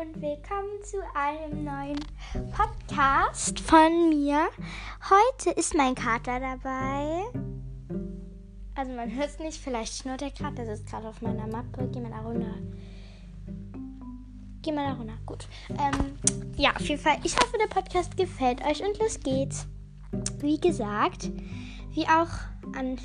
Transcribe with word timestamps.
und 0.00 0.22
willkommen 0.22 0.82
zu 0.82 0.96
einem 1.14 1.62
neuen 1.62 2.00
Podcast 2.56 3.60
von 3.60 4.08
mir. 4.08 4.48
Heute 5.10 5.50
ist 5.50 5.74
mein 5.74 5.94
Kater 5.94 6.40
dabei. 6.40 7.24
Also 8.74 8.92
man 8.92 9.14
hört 9.14 9.28
es 9.28 9.38
nicht, 9.40 9.60
vielleicht 9.60 9.94
schnurrt 9.94 10.22
der 10.22 10.30
gerade, 10.30 10.54
der 10.54 10.74
sitzt 10.74 10.90
gerade 10.90 11.06
auf 11.06 11.20
meiner 11.20 11.46
Mappe. 11.46 11.86
Geh 11.92 12.00
mal 12.00 12.10
da 12.10 12.20
runter. 12.20 12.54
Geh 14.62 14.72
mal 14.72 14.86
da 14.86 14.94
runter. 14.94 15.18
Gut. 15.26 15.46
Ähm, 15.68 16.16
ja, 16.56 16.74
auf 16.74 16.88
jeden 16.88 17.02
Fall. 17.02 17.18
Ich 17.22 17.36
hoffe, 17.36 17.58
der 17.58 17.66
Podcast 17.66 18.16
gefällt 18.16 18.64
euch 18.64 18.82
und 18.82 18.98
los 18.98 19.20
geht's. 19.20 19.66
Wie 20.38 20.58
gesagt, 20.58 21.30
wie 21.90 22.06
auch 22.06 22.74
an 22.74 22.98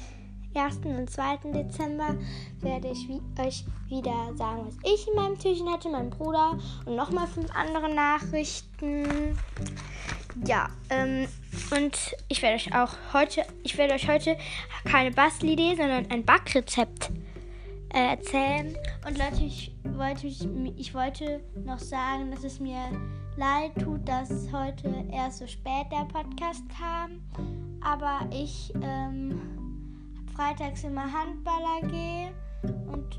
1. 0.56 0.78
und 0.86 1.10
2. 1.10 1.38
Dezember 1.54 2.16
werde 2.62 2.90
ich 2.90 3.08
wie, 3.08 3.22
euch 3.41 3.66
wieder 3.88 4.34
sagen, 4.36 4.66
was 4.66 4.76
ich 4.84 5.08
in 5.08 5.16
meinem 5.16 5.38
Türchen 5.38 5.72
hatte, 5.72 5.90
mein 5.90 6.09
Bruder 6.09 6.58
und 6.86 6.95
nochmal 6.95 7.28
fünf 7.28 7.50
andere 7.55 7.94
Nachrichten. 7.94 9.38
Ja, 10.45 10.70
ähm, 10.90 11.28
und 11.72 12.16
ich 12.28 12.41
werde 12.41 12.55
euch 12.55 12.76
auch 12.76 12.91
heute, 13.14 13.45
ich 13.64 13.78
werde 13.78 13.94
euch 13.94 14.08
heute 14.08 14.38
keine 14.84 15.12
Bastelidee, 15.12 15.76
sondern 15.76 16.09
ein 16.12 16.26
Backrezept 16.26 17.09
äh, 17.94 18.12
erzählen. 18.12 18.76
Und 19.08 19.17
Leute, 19.17 19.44
ich 19.45 19.72
wollte, 19.84 20.28
ich, 20.28 20.94
wollte 20.94 21.42
noch 21.64 21.80
sagen, 21.80 22.31
dass 22.31 22.44
es 22.44 22.59
mir 22.59 22.81
leid 23.38 23.72
tut, 23.81 24.08
dass 24.08 24.30
heute 24.52 25.06
erst 25.12 25.40
so 25.40 25.48
spät 25.48 25.86
der 25.92 26.06
Podcast 26.06 26.64
kam. 26.78 27.22
Aber 27.81 28.28
ich, 28.31 28.73
ähm, 28.81 29.40
freitags 30.35 30.84
immer 30.84 31.12
Handball 31.12 31.63
AG 31.81 32.34
und 32.91 33.17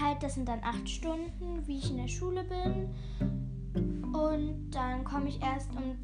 halt, 0.00 0.22
das 0.22 0.34
sind 0.34 0.48
dann 0.48 0.60
acht 0.62 0.88
Stunden, 0.88 1.66
wie 1.66 1.78
ich 1.78 1.90
in 1.90 1.98
der 1.98 2.08
Schule 2.08 2.44
bin. 2.44 2.94
Und 4.14 4.70
dann 4.70 5.04
komme 5.04 5.28
ich 5.28 5.40
erst 5.42 5.70
um 5.72 5.96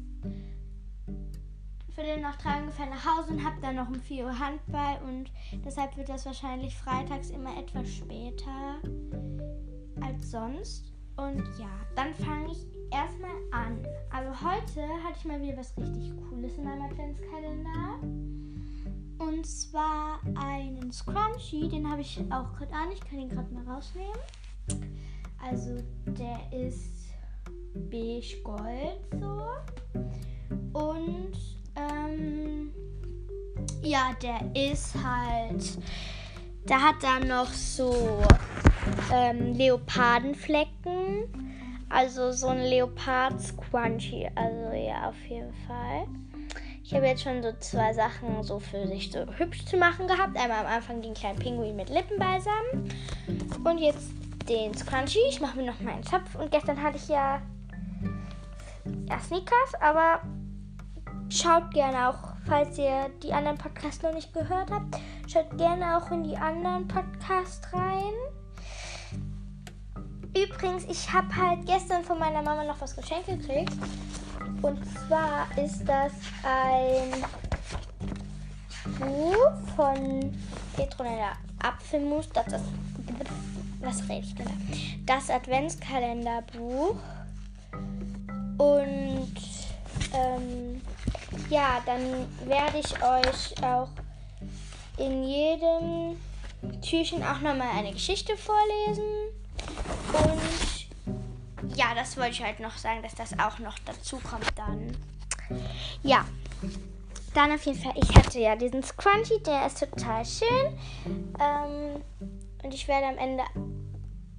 Viertel 1.93 2.21
nach 2.21 2.37
drei 2.37 2.61
ungefähr 2.61 2.85
nach 2.85 3.05
Hause 3.05 3.33
und 3.33 3.43
habe 3.43 3.59
dann 3.61 3.75
noch 3.75 3.89
um 3.89 3.95
4 3.95 4.25
Uhr 4.25 4.39
Handball 4.39 4.99
und 5.05 5.31
deshalb 5.65 5.97
wird 5.97 6.07
das 6.07 6.25
wahrscheinlich 6.25 6.77
freitags 6.77 7.29
immer 7.29 7.57
etwas 7.57 7.89
später 7.89 8.79
als 10.01 10.31
sonst. 10.31 10.93
Und 11.17 11.43
ja, 11.59 11.69
dann 11.95 12.13
fange 12.13 12.53
ich 12.53 12.65
erstmal 12.91 13.35
an. 13.51 13.85
Also 14.11 14.29
heute 14.29 14.87
hatte 15.03 15.17
ich 15.17 15.25
mal 15.25 15.41
wieder 15.41 15.57
was 15.57 15.75
richtig 15.77 16.15
Cooles 16.29 16.57
in 16.57 16.63
meinem 16.63 16.83
Adventskalender. 16.83 18.48
Und 19.19 19.45
zwar 19.45 20.19
einen 20.35 20.91
Scrunchie, 20.91 21.67
den 21.67 21.89
habe 21.89 22.01
ich 22.01 22.19
auch 22.31 22.53
gerade 22.53 22.73
an. 22.73 22.91
Ich 22.93 23.01
kann 23.01 23.19
ihn 23.19 23.29
gerade 23.29 23.53
mal 23.53 23.63
rausnehmen. 23.67 24.17
Also 25.41 25.77
der 26.05 26.39
ist 26.51 27.09
beige 27.73 28.41
gold 28.43 28.99
so. 29.11 29.41
Und 30.73 31.37
ähm, 31.75 32.71
ja, 33.81 34.15
der 34.21 34.39
ist 34.55 34.95
halt. 35.03 35.77
Da 36.65 36.79
hat 36.79 37.03
er 37.03 37.25
noch 37.25 37.51
so 37.51 38.21
ähm, 39.13 39.53
Leopardenflecken. 39.53 41.25
Also 41.89 42.31
so 42.31 42.47
ein 42.47 42.61
Leopard-Scrunchie. 42.61 44.29
Also 44.35 44.75
ja, 44.75 45.09
auf 45.09 45.25
jeden 45.27 45.53
Fall. 45.67 46.07
Ich 46.89 46.95
habe 46.95 47.05
jetzt 47.05 47.21
schon 47.21 47.43
so 47.43 47.51
zwei 47.59 47.93
Sachen 47.93 48.41
so 48.41 48.57
für 48.57 48.87
sich 48.87 49.11
so 49.11 49.19
hübsch 49.37 49.63
zu 49.63 49.77
machen 49.77 50.07
gehabt. 50.07 50.35
Einmal 50.35 50.65
am 50.65 50.65
Anfang 50.65 51.03
den 51.03 51.13
kleinen 51.13 51.37
Pinguin 51.37 51.75
mit 51.75 51.87
Lippenbalsam 51.89 52.89
und 53.63 53.77
jetzt 53.77 54.09
den 54.49 54.73
Scrunchie. 54.75 55.19
Ich 55.29 55.39
mache 55.39 55.57
mir 55.57 55.67
noch 55.67 55.79
meinen 55.81 56.01
Zopf 56.01 56.33
und 56.33 56.49
gestern 56.49 56.81
hatte 56.81 56.97
ich 56.97 57.07
ja, 57.07 57.43
ja 59.07 59.19
Sneakers, 59.19 59.75
aber 59.79 60.21
schaut 61.29 61.71
gerne 61.75 62.09
auch, 62.09 62.33
falls 62.47 62.75
ihr 62.79 63.11
die 63.21 63.33
anderen 63.33 63.59
Podcasts 63.59 64.01
noch 64.01 64.15
nicht 64.15 64.33
gehört 64.33 64.71
habt, 64.71 64.95
schaut 65.27 65.55
gerne 65.59 65.95
auch 65.95 66.09
in 66.09 66.23
die 66.23 66.37
anderen 66.37 66.87
Podcasts 66.87 67.71
rein. 67.71 68.15
Übrigens, 70.35 70.85
ich 70.85 71.13
habe 71.13 71.35
halt 71.35 71.67
gestern 71.67 72.03
von 72.03 72.17
meiner 72.17 72.41
Mama 72.41 72.63
noch 72.63 72.81
was 72.81 72.95
geschenkt 72.95 73.27
gekriegt. 73.27 73.73
Und 74.61 74.79
zwar 75.07 75.47
ist 75.57 75.85
das 75.85 76.11
ein 76.43 77.23
Buch 78.99 79.51
von 79.75 80.37
Petronella 80.75 81.33
Apfelmus. 81.63 82.29
Das 82.29 82.47
ist, 82.47 82.65
was 83.81 84.01
rede 84.09 84.25
ich 84.25 84.35
denn 84.35 84.45
da? 84.45 84.53
Das 85.05 85.29
Adventskalenderbuch. 85.29 86.95
Und 88.57 89.35
ähm, 90.13 90.81
ja, 91.49 91.81
dann 91.85 92.27
werde 92.45 92.79
ich 92.79 92.91
euch 93.01 93.63
auch 93.63 93.89
in 94.97 95.23
jedem 95.23 96.17
Türchen 96.81 97.23
auch 97.23 97.39
nochmal 97.39 97.69
eine 97.77 97.93
Geschichte 97.93 98.33
vorlesen. 98.35 99.03
Und 100.13 100.58
ja, 101.79 101.95
das 101.95 102.17
wollte 102.17 102.31
ich 102.31 102.43
halt 102.43 102.59
noch 102.59 102.77
sagen, 102.77 103.01
dass 103.01 103.15
das 103.15 103.39
auch 103.39 103.57
noch 103.59 103.79
dazu 103.85 104.17
kommt 104.17 104.51
dann. 104.57 104.91
Ja. 106.03 106.25
Dann 107.33 107.53
auf 107.53 107.65
jeden 107.65 107.79
Fall, 107.79 107.93
ich 107.95 108.13
hatte 108.15 108.39
ja 108.39 108.55
diesen 108.55 108.83
Scrunchie, 108.83 109.41
der 109.45 109.65
ist 109.65 109.79
total 109.79 110.25
schön. 110.25 110.77
Ähm, 111.39 112.01
und 112.63 112.73
ich 112.73 112.87
werde 112.87 113.07
am 113.07 113.17
Ende 113.17 113.43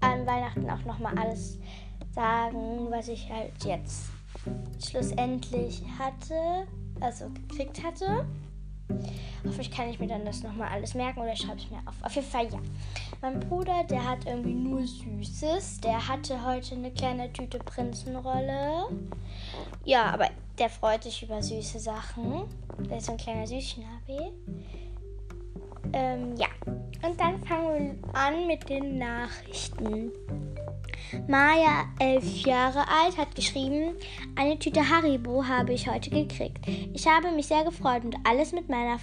an 0.00 0.26
Weihnachten 0.26 0.68
auch 0.68 0.84
nochmal 0.84 1.16
alles 1.18 1.58
sagen, 2.14 2.90
was 2.90 3.08
ich 3.08 3.30
halt 3.30 3.52
jetzt 3.64 4.10
schlussendlich 4.84 5.82
hatte, 5.98 6.66
also 7.00 7.30
gekriegt 7.30 7.82
hatte. 7.82 8.26
Hoffentlich 9.44 9.70
kann 9.70 9.88
ich 9.88 9.98
mir 9.98 10.06
dann 10.06 10.24
das 10.24 10.42
nochmal 10.42 10.68
alles 10.68 10.94
merken 10.94 11.20
oder 11.20 11.34
schreibe 11.34 11.58
es 11.58 11.70
mir 11.70 11.78
auf. 11.86 11.94
Auf 12.02 12.14
jeden 12.14 12.26
Fall 12.26 12.46
ja. 12.46 12.58
Mein 13.22 13.40
Bruder, 13.40 13.84
der 13.84 14.08
hat 14.08 14.26
irgendwie 14.26 14.54
nur 14.54 14.86
Süßes. 14.86 15.80
Der 15.80 16.08
hatte 16.08 16.44
heute 16.44 16.74
eine 16.74 16.90
kleine 16.90 17.32
Tüte 17.32 17.58
Prinzenrolle. 17.58 18.88
Ja, 19.84 20.06
aber 20.06 20.28
der 20.58 20.68
freut 20.68 21.04
sich 21.04 21.22
über 21.22 21.42
süße 21.42 21.78
Sachen. 21.78 22.44
Der 22.88 22.98
ist 22.98 23.06
so 23.06 23.12
ein 23.12 23.18
kleiner 23.18 23.46
Süßschnabel. 23.46 24.32
Ähm, 25.92 26.36
ja. 26.36 26.48
Und 27.02 27.18
dann 27.18 27.40
fangen 27.46 27.98
wir 28.02 28.14
an 28.14 28.46
mit 28.46 28.68
den 28.68 28.98
Nachrichten. 28.98 30.12
Maya, 31.28 31.86
elf 31.98 32.24
Jahre 32.46 32.80
alt, 32.88 33.16
hat 33.16 33.34
geschrieben, 33.34 33.94
eine 34.36 34.58
Tüte 34.58 34.88
Haribo 34.88 35.44
habe 35.44 35.72
ich 35.72 35.88
heute 35.88 36.10
gekriegt. 36.10 36.66
Ich 36.66 37.06
habe 37.06 37.30
mich 37.32 37.46
sehr 37.46 37.64
gefreut 37.64 38.04
und 38.04 38.16
alles 38.24 38.52
mit, 38.52 38.68
meiner, 38.68 38.98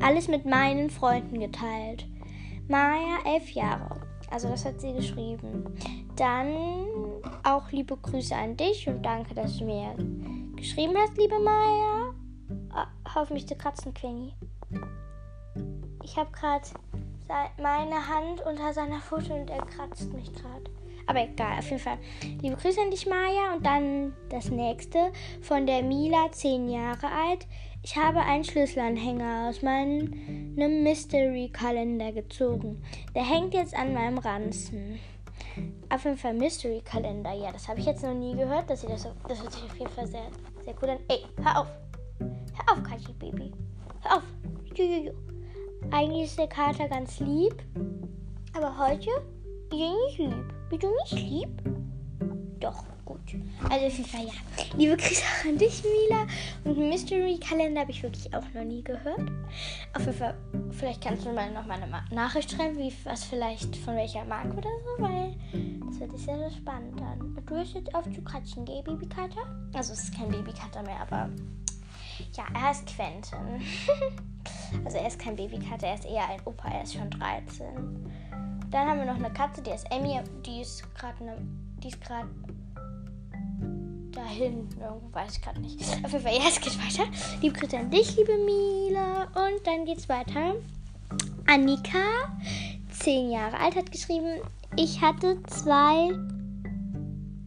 alles 0.00 0.28
mit 0.28 0.44
meinen 0.44 0.90
Freunden 0.90 1.40
geteilt. 1.40 2.06
Maya, 2.68 3.18
elf 3.24 3.50
Jahre. 3.50 4.00
Also 4.30 4.48
das 4.48 4.64
hat 4.64 4.80
sie 4.80 4.92
geschrieben. 4.92 5.64
Dann 6.16 6.54
auch 7.44 7.70
liebe 7.70 7.96
Grüße 7.96 8.34
an 8.34 8.56
dich 8.56 8.86
und 8.88 9.02
danke, 9.02 9.34
dass 9.34 9.56
du 9.58 9.64
mir 9.64 9.94
geschrieben 10.56 10.94
hast, 10.96 11.16
liebe 11.16 11.38
Maya. 11.38 12.14
Oh, 12.74 13.14
hoffentlich 13.14 13.46
zu 13.46 13.54
kratzen, 13.54 13.94
Queenie. 13.94 14.34
Ich 16.02 16.16
habe 16.16 16.30
gerade 16.32 16.68
meine 17.60 18.08
Hand 18.08 18.40
unter 18.46 18.72
seiner 18.72 19.00
Foto 19.00 19.34
und 19.34 19.50
er 19.50 19.64
kratzt 19.66 20.12
mich 20.12 20.32
gerade. 20.32 20.77
Aber 21.08 21.22
egal, 21.22 21.58
auf 21.58 21.70
jeden 21.70 21.82
Fall. 21.82 21.98
Liebe 22.42 22.56
Grüße 22.56 22.80
an 22.82 22.90
dich, 22.90 23.06
Maja. 23.06 23.54
Und 23.56 23.64
dann 23.64 24.12
das 24.28 24.50
nächste 24.50 25.10
von 25.40 25.66
der 25.66 25.82
Mila, 25.82 26.30
10 26.30 26.68
Jahre 26.68 27.06
alt. 27.06 27.46
Ich 27.82 27.96
habe 27.96 28.20
einen 28.20 28.44
Schlüsselanhänger 28.44 29.48
aus 29.48 29.62
meinem 29.62 30.12
Mystery-Kalender 30.54 32.12
gezogen. 32.12 32.82
Der 33.14 33.24
hängt 33.24 33.54
jetzt 33.54 33.74
an 33.74 33.94
meinem 33.94 34.18
Ranzen. 34.18 35.00
Auf 35.88 36.04
jeden 36.04 36.18
Fall 36.18 36.34
Mystery-Kalender. 36.34 37.32
Ja, 37.32 37.52
das 37.52 37.66
habe 37.68 37.80
ich 37.80 37.86
jetzt 37.86 38.02
noch 38.02 38.12
nie 38.12 38.36
gehört. 38.36 38.68
Das, 38.68 38.82
das, 38.82 39.08
das 39.26 39.42
hört 39.42 39.52
sich 39.52 39.64
auf 39.64 39.78
jeden 39.78 39.90
Fall 39.90 40.06
sehr, 40.06 40.26
sehr 40.66 40.74
gut 40.74 40.90
an. 40.90 40.98
Ey, 41.08 41.24
hör 41.42 41.62
auf. 41.62 41.68
Hör 42.18 42.76
auf, 42.76 42.82
Kaji 42.82 43.14
Baby. 43.18 43.50
Hör 44.02 44.18
auf. 44.18 44.22
Jujuju. 44.74 45.12
Eigentlich 45.90 46.24
ist 46.24 46.38
der 46.38 46.48
Kater 46.48 46.86
ganz 46.86 47.18
lieb. 47.20 47.54
Aber 48.54 48.76
heute 48.76 49.08
ist 49.70 49.80
er 49.80 50.06
nicht 50.06 50.18
lieb. 50.18 50.57
Bist 50.70 50.82
du 50.82 50.88
nicht 51.02 51.12
lieb? 51.12 51.62
Doch, 52.60 52.84
gut. 53.06 53.20
Also 53.70 53.86
auf 53.86 53.96
jeden 53.96 54.08
Fall 54.08 54.24
ja. 54.26 54.32
Liebe 54.76 54.96
Grüße 54.96 55.22
an 55.48 55.56
dich, 55.56 55.82
Mila. 55.82 56.26
Und 56.64 56.78
Mystery-Kalender 56.90 57.82
habe 57.82 57.90
ich 57.90 58.02
wirklich 58.02 58.34
auch 58.34 58.44
noch 58.52 58.64
nie 58.64 58.82
gehört. 58.82 59.30
Auf 59.94 60.04
jeden 60.04 60.18
Fall, 60.18 60.36
vielleicht 60.72 61.02
kannst 61.02 61.24
du 61.24 61.32
mal 61.32 61.50
noch 61.52 61.64
mal 61.66 61.80
eine 61.80 62.02
Nachricht 62.10 62.50
schreiben, 62.50 62.76
wie 62.76 62.92
was 63.04 63.24
vielleicht 63.24 63.76
von 63.76 63.96
welcher 63.96 64.24
Marke 64.24 64.56
oder 64.56 64.68
so, 64.84 65.02
weil 65.02 65.34
das 65.86 66.00
wird 66.00 66.18
sehr, 66.18 66.36
sehr 66.36 66.50
spannend 66.50 67.00
an. 67.00 67.20
Und 67.20 67.48
du 67.48 67.54
hörst 67.54 67.74
jetzt 67.74 67.94
auf 67.94 68.04
zu 68.04 68.20
kratschen, 68.22 68.64
gell, 68.66 68.82
Babykater? 68.82 69.46
Also 69.72 69.94
es 69.94 70.04
ist 70.04 70.14
kein 70.14 70.28
Babykater 70.28 70.82
mehr, 70.82 71.00
aber 71.00 71.30
ja, 72.36 72.44
er 72.52 72.62
heißt 72.62 72.86
Quentin. 72.86 73.62
also 74.84 74.98
er 74.98 75.06
ist 75.06 75.18
kein 75.18 75.36
Babykater, 75.36 75.86
er 75.86 75.94
ist 75.94 76.04
eher 76.04 76.28
ein 76.28 76.40
Opa, 76.44 76.68
er 76.68 76.82
ist 76.82 76.94
schon 76.94 77.08
13. 77.08 78.08
Dann 78.70 78.88
haben 78.88 78.98
wir 78.98 79.06
noch 79.06 79.16
eine 79.16 79.32
Katze, 79.32 79.62
die 79.62 79.70
ist 79.70 79.90
Emmy, 79.90 80.20
die 80.44 80.60
ist 80.60 80.82
gerade 80.94 81.20
eine 81.20 81.36
die 81.82 81.88
ist 81.88 82.00
gerade 82.00 82.28
da. 84.12 84.22
Irgendwo 84.38 85.00
weiß 85.12 85.36
ich 85.36 85.42
gerade 85.42 85.60
nicht. 85.60 85.80
Auf 86.04 86.12
jeden 86.12 86.24
Fall, 86.24 86.34
ja, 86.34 86.48
es 86.48 86.60
geht 86.60 86.78
weiter. 86.78 87.10
Liebe 87.40 87.58
Grüße 87.58 87.78
an 87.78 87.90
dich, 87.90 88.16
liebe 88.16 88.36
Mila. 88.44 89.24
Und 89.24 89.66
dann 89.66 89.84
geht's 89.84 90.08
weiter. 90.08 90.56
Annika, 91.46 91.98
zehn 92.90 93.30
Jahre 93.30 93.58
alt, 93.58 93.76
hat 93.76 93.90
geschrieben, 93.90 94.40
ich 94.76 95.00
hatte 95.00 95.42
zwei 95.44 96.10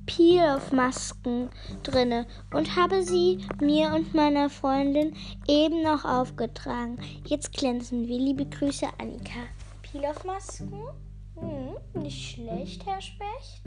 Peel-Off-Masken 0.07 1.49
drinne 1.83 2.25
und 2.53 2.75
habe 2.75 3.03
sie 3.03 3.45
mir 3.61 3.93
und 3.93 4.13
meiner 4.15 4.49
Freundin 4.49 5.13
eben 5.47 5.83
noch 5.83 6.03
aufgetragen. 6.03 6.97
Jetzt 7.25 7.53
glänzen 7.53 8.07
wir. 8.07 8.17
Liebe 8.17 8.45
Grüße, 8.45 8.87
Annika. 8.97 9.39
Peel-Off-Masken? 9.83 10.81
Hm, 11.41 12.01
nicht 12.01 12.33
schlecht, 12.33 12.85
Herr 12.85 13.01
Specht. 13.01 13.63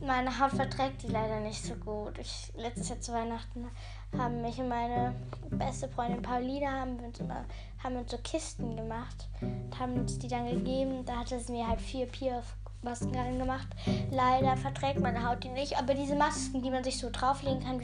Meine 0.00 0.38
Haut 0.38 0.52
verträgt 0.52 1.02
die 1.02 1.08
leider 1.08 1.40
nicht 1.40 1.62
so 1.62 1.74
gut. 1.74 2.18
Ich, 2.18 2.50
letztes 2.56 2.88
Jahr 2.88 3.00
zu 3.00 3.12
Weihnachten 3.12 3.68
haben 4.16 4.40
mich 4.40 4.58
und 4.58 4.68
meine 4.68 5.14
beste 5.50 5.88
Freundin 5.88 6.22
Pauline 6.22 6.70
haben 6.70 6.98
uns 7.00 7.20
immer 7.20 7.44
haben 7.82 7.96
uns 7.96 8.10
so 8.10 8.18
Kisten 8.18 8.76
gemacht 8.76 9.28
und 9.40 9.78
haben 9.78 9.94
uns 9.94 10.18
die 10.18 10.28
dann 10.28 10.48
gegeben. 10.48 11.04
Da 11.04 11.16
hatte 11.18 11.38
sie 11.38 11.52
mir 11.52 11.68
halt 11.68 11.80
vier 11.80 12.06
Peel-Off 12.06 12.56
Masken 12.82 13.14
reingemacht. 13.14 13.68
Leider 14.10 14.56
verträgt 14.56 15.00
meine 15.00 15.28
Haut 15.28 15.42
die 15.42 15.48
nicht, 15.48 15.76
aber 15.76 15.94
diese 15.94 16.14
Masken, 16.14 16.62
die 16.62 16.70
man 16.70 16.84
sich 16.84 16.98
so 16.98 17.10
drauflegen 17.10 17.60
kann, 17.64 17.80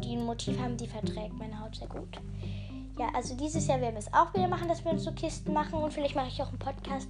die 0.00 0.16
ein 0.16 0.24
Motiv 0.24 0.58
haben, 0.58 0.76
die 0.76 0.86
verträgt 0.86 1.34
meine 1.38 1.60
Haut 1.60 1.76
sehr 1.76 1.88
gut. 1.88 2.18
Ja, 2.98 3.08
also 3.14 3.36
dieses 3.36 3.66
Jahr 3.66 3.80
werden 3.80 3.94
wir 3.94 4.00
es 4.00 4.12
auch 4.12 4.32
wieder 4.34 4.48
machen, 4.48 4.68
dass 4.68 4.84
wir 4.84 4.92
uns 4.92 5.04
so 5.04 5.12
Kisten 5.12 5.52
machen 5.52 5.74
und 5.74 5.92
vielleicht 5.92 6.16
mache 6.16 6.28
ich 6.28 6.42
auch 6.42 6.48
einen 6.48 6.58
Podcast, 6.58 7.08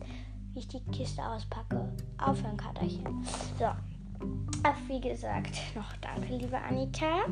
wie 0.53 0.61
ich 0.61 0.69
die 0.69 0.81
Kiste 0.93 1.23
auspacke. 1.23 1.93
Aufhören, 2.19 2.57
Katerchen. 2.57 3.25
So. 3.59 3.67
Ach, 4.63 4.77
wie 4.89 5.01
gesagt, 5.01 5.57
noch 5.75 5.97
danke, 6.01 6.35
liebe 6.35 6.59
Annika. 6.59 7.25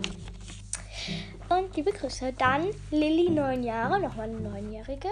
Und 1.49 1.75
liebe 1.77 1.93
Grüße. 1.93 2.33
Dann 2.35 2.67
Lilly, 2.91 3.31
neun 3.31 3.63
Jahre, 3.63 4.01
nochmal 4.01 4.29
eine 4.29 4.41
neunjährige. 4.41 5.09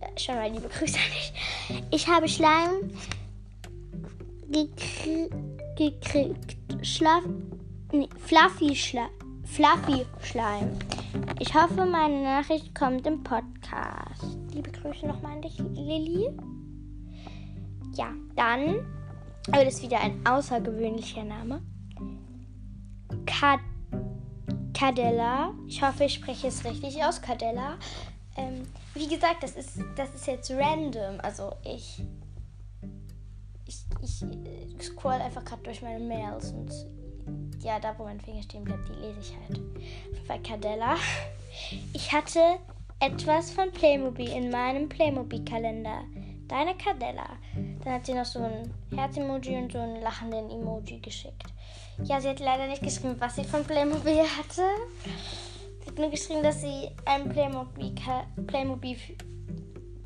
Äh, 0.00 0.18
schon 0.18 0.36
mal 0.36 0.50
liebe 0.50 0.68
Grüße 0.68 0.96
an 0.96 1.10
dich. 1.12 1.84
Ich 1.90 2.06
habe 2.06 2.28
Schleim 2.28 2.90
gekrie 4.48 5.30
gekriegt. 5.76 6.56
Schlaf 6.82 7.24
nee, 7.92 8.08
Fluffy, 8.18 8.74
Schla 8.74 9.08
Fluffy 9.44 10.04
Schleim. 10.22 10.78
Ich 11.38 11.54
hoffe, 11.54 11.84
meine 11.86 12.22
Nachricht 12.22 12.74
kommt 12.74 13.06
im 13.06 13.22
Podcast. 13.22 14.38
Liebe 14.52 14.70
Grüße 14.70 15.06
nochmal 15.06 15.32
an 15.32 15.42
dich, 15.42 15.58
Lilly. 15.58 16.30
Ja, 17.96 18.12
dann, 18.34 18.86
aber 19.50 19.64
das 19.64 19.74
ist 19.74 19.82
wieder 19.82 20.00
ein 20.00 20.26
außergewöhnlicher 20.26 21.24
Name. 21.24 21.62
Cadella. 24.74 25.54
Ich 25.66 25.82
hoffe, 25.82 26.04
ich 26.04 26.14
spreche 26.14 26.48
es 26.48 26.64
richtig 26.64 27.02
aus. 27.02 27.22
Cadella. 27.22 27.78
Ähm, 28.36 28.66
wie 28.94 29.08
gesagt, 29.08 29.42
das 29.42 29.56
ist, 29.56 29.78
das 29.96 30.14
ist 30.14 30.26
jetzt 30.26 30.50
random. 30.50 31.18
Also 31.22 31.52
ich 31.64 32.02
ich, 33.66 33.84
ich 34.02 34.22
äh, 34.22 34.82
scroll 34.82 35.12
einfach 35.14 35.44
gerade 35.44 35.62
durch 35.62 35.82
meine 35.82 35.98
Mails 35.98 36.52
und 36.52 36.70
ja, 37.62 37.80
da 37.80 37.98
wo 37.98 38.04
mein 38.04 38.20
Finger 38.20 38.42
stehen 38.42 38.64
bleibt, 38.64 38.88
die 38.88 38.92
lese 38.92 39.20
ich 39.20 39.34
halt. 39.36 39.60
Bei 40.28 40.38
Cadella. 40.38 40.96
Ich 41.92 42.12
hatte 42.12 42.40
etwas 43.00 43.50
von 43.50 43.70
Playmobil 43.72 44.28
in 44.28 44.50
meinem 44.50 44.88
Playmobil-Kalender. 44.88 46.02
Deine 46.48 46.76
Cadella. 46.76 47.26
Dann 47.82 47.94
hat 47.94 48.06
sie 48.06 48.14
noch 48.14 48.24
so 48.24 48.40
ein 48.40 48.72
Herz-Emoji 48.94 49.56
und 49.56 49.72
so 49.72 49.78
einen 49.78 50.00
lachenden 50.00 50.50
Emoji 50.50 51.00
geschickt. 51.00 51.44
Ja, 52.04 52.20
sie 52.20 52.28
hat 52.28 52.40
leider 52.40 52.66
nicht 52.66 52.82
geschrieben, 52.82 53.16
was 53.18 53.36
sie 53.36 53.44
von 53.44 53.64
Playmobil 53.64 54.22
hatte. 54.22 54.62
Sie 55.80 55.90
hat 55.90 55.98
nur 55.98 56.10
geschrieben, 56.10 56.42
dass 56.42 56.60
sie 56.60 56.90
ein 57.04 57.28
Playmobil, 57.28 57.94
Playmobil 58.46 58.96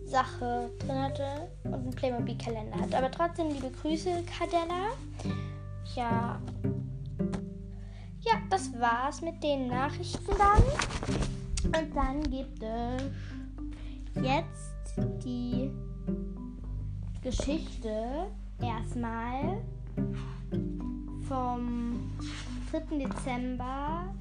Sache 0.05 0.71
drin 0.79 1.03
hatte 1.03 1.51
und 1.65 1.75
einen 1.75 1.91
Playmobil-Kalender 1.91 2.81
hat. 2.81 2.95
Aber 2.95 3.11
trotzdem 3.11 3.49
liebe 3.49 3.71
Grüße, 3.71 4.25
Cadella. 4.25 4.91
Ja. 5.95 6.41
Ja, 8.23 8.33
das 8.51 8.73
war's 8.79 9.23
mit 9.23 9.43
den 9.43 9.69
Nachrichten 9.69 10.33
dann. 10.37 10.63
Und 11.65 11.95
dann 11.95 12.23
gibt 12.23 12.63
es 12.63 13.03
jetzt 14.23 14.97
die 15.25 15.71
Geschichte 17.23 18.27
erstmal 18.61 19.61
vom 21.29 22.11
3. 22.71 22.99
Dezember. 22.99 24.15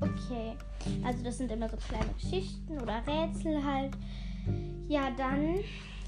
Okay, 0.00 0.56
also 1.04 1.24
das 1.24 1.38
sind 1.38 1.50
immer 1.50 1.68
so 1.68 1.76
kleine 1.76 2.12
Geschichten 2.20 2.80
oder 2.80 3.02
Rätsel 3.06 3.64
halt. 3.64 3.96
Ja, 4.88 5.10
dann 5.16 5.56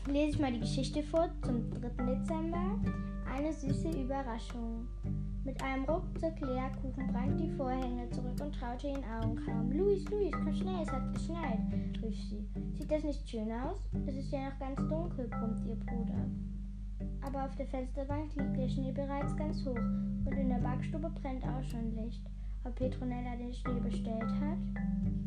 lese 0.06 0.30
ich 0.30 0.38
mal 0.38 0.52
die 0.52 0.60
Geschichte 0.60 1.02
vor 1.02 1.28
zum 1.42 1.70
3. 1.70 2.04
Dezember. 2.04 2.78
Eine 3.34 3.52
süße 3.52 3.90
Überraschung. 3.90 4.86
Mit 5.48 5.62
einem 5.62 5.84
Ruck 5.86 6.02
zog 6.20 6.38
Lea 6.40 6.68
Kuchenbrand 6.82 7.40
die 7.40 7.48
Vorhänge 7.48 8.10
zurück 8.10 8.38
und 8.38 8.54
traute 8.54 8.88
ihren 8.88 9.02
Augen 9.04 9.34
kaum. 9.46 9.72
Luis, 9.72 10.06
Luis, 10.10 10.30
komm 10.30 10.52
schnell, 10.52 10.82
es 10.82 10.92
hat 10.92 11.10
geschneit, 11.14 11.58
rief 12.02 12.22
sie. 12.22 12.46
Sieht 12.74 12.90
das 12.90 13.02
nicht 13.02 13.26
schön 13.26 13.50
aus? 13.50 13.78
Es 14.06 14.14
ist 14.14 14.30
ja 14.30 14.50
noch 14.50 14.58
ganz 14.58 14.76
dunkel, 14.76 15.26
brummt 15.28 15.64
ihr 15.64 15.76
Bruder. 15.76 16.26
Aber 17.22 17.46
auf 17.46 17.56
der 17.56 17.66
Fensterbank 17.66 18.36
liegt 18.36 18.58
der 18.58 18.68
Schnee 18.68 18.92
bereits 18.92 19.34
ganz 19.36 19.64
hoch 19.64 19.74
und 19.74 20.36
in 20.36 20.50
der 20.50 20.58
Backstube 20.58 21.10
brennt 21.22 21.44
auch 21.44 21.64
schon 21.64 21.96
Licht. 21.96 22.26
Ob 22.64 22.74
Petronella 22.74 23.34
den 23.36 23.54
Schnee 23.54 23.80
bestellt 23.80 24.30
hat? 24.42 24.58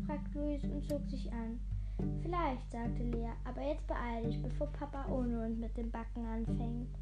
fragt 0.06 0.32
Luis 0.36 0.62
und 0.62 0.88
zog 0.88 1.04
sich 1.08 1.32
an. 1.32 1.58
Vielleicht, 2.22 2.70
sagte 2.70 3.02
Lea, 3.02 3.32
aber 3.42 3.62
jetzt 3.62 3.88
beeil 3.88 4.22
dich, 4.22 4.40
bevor 4.40 4.68
Papa 4.68 5.04
ohne 5.10 5.46
uns 5.46 5.58
mit 5.58 5.76
dem 5.76 5.90
Backen 5.90 6.24
anfängt. 6.26 6.96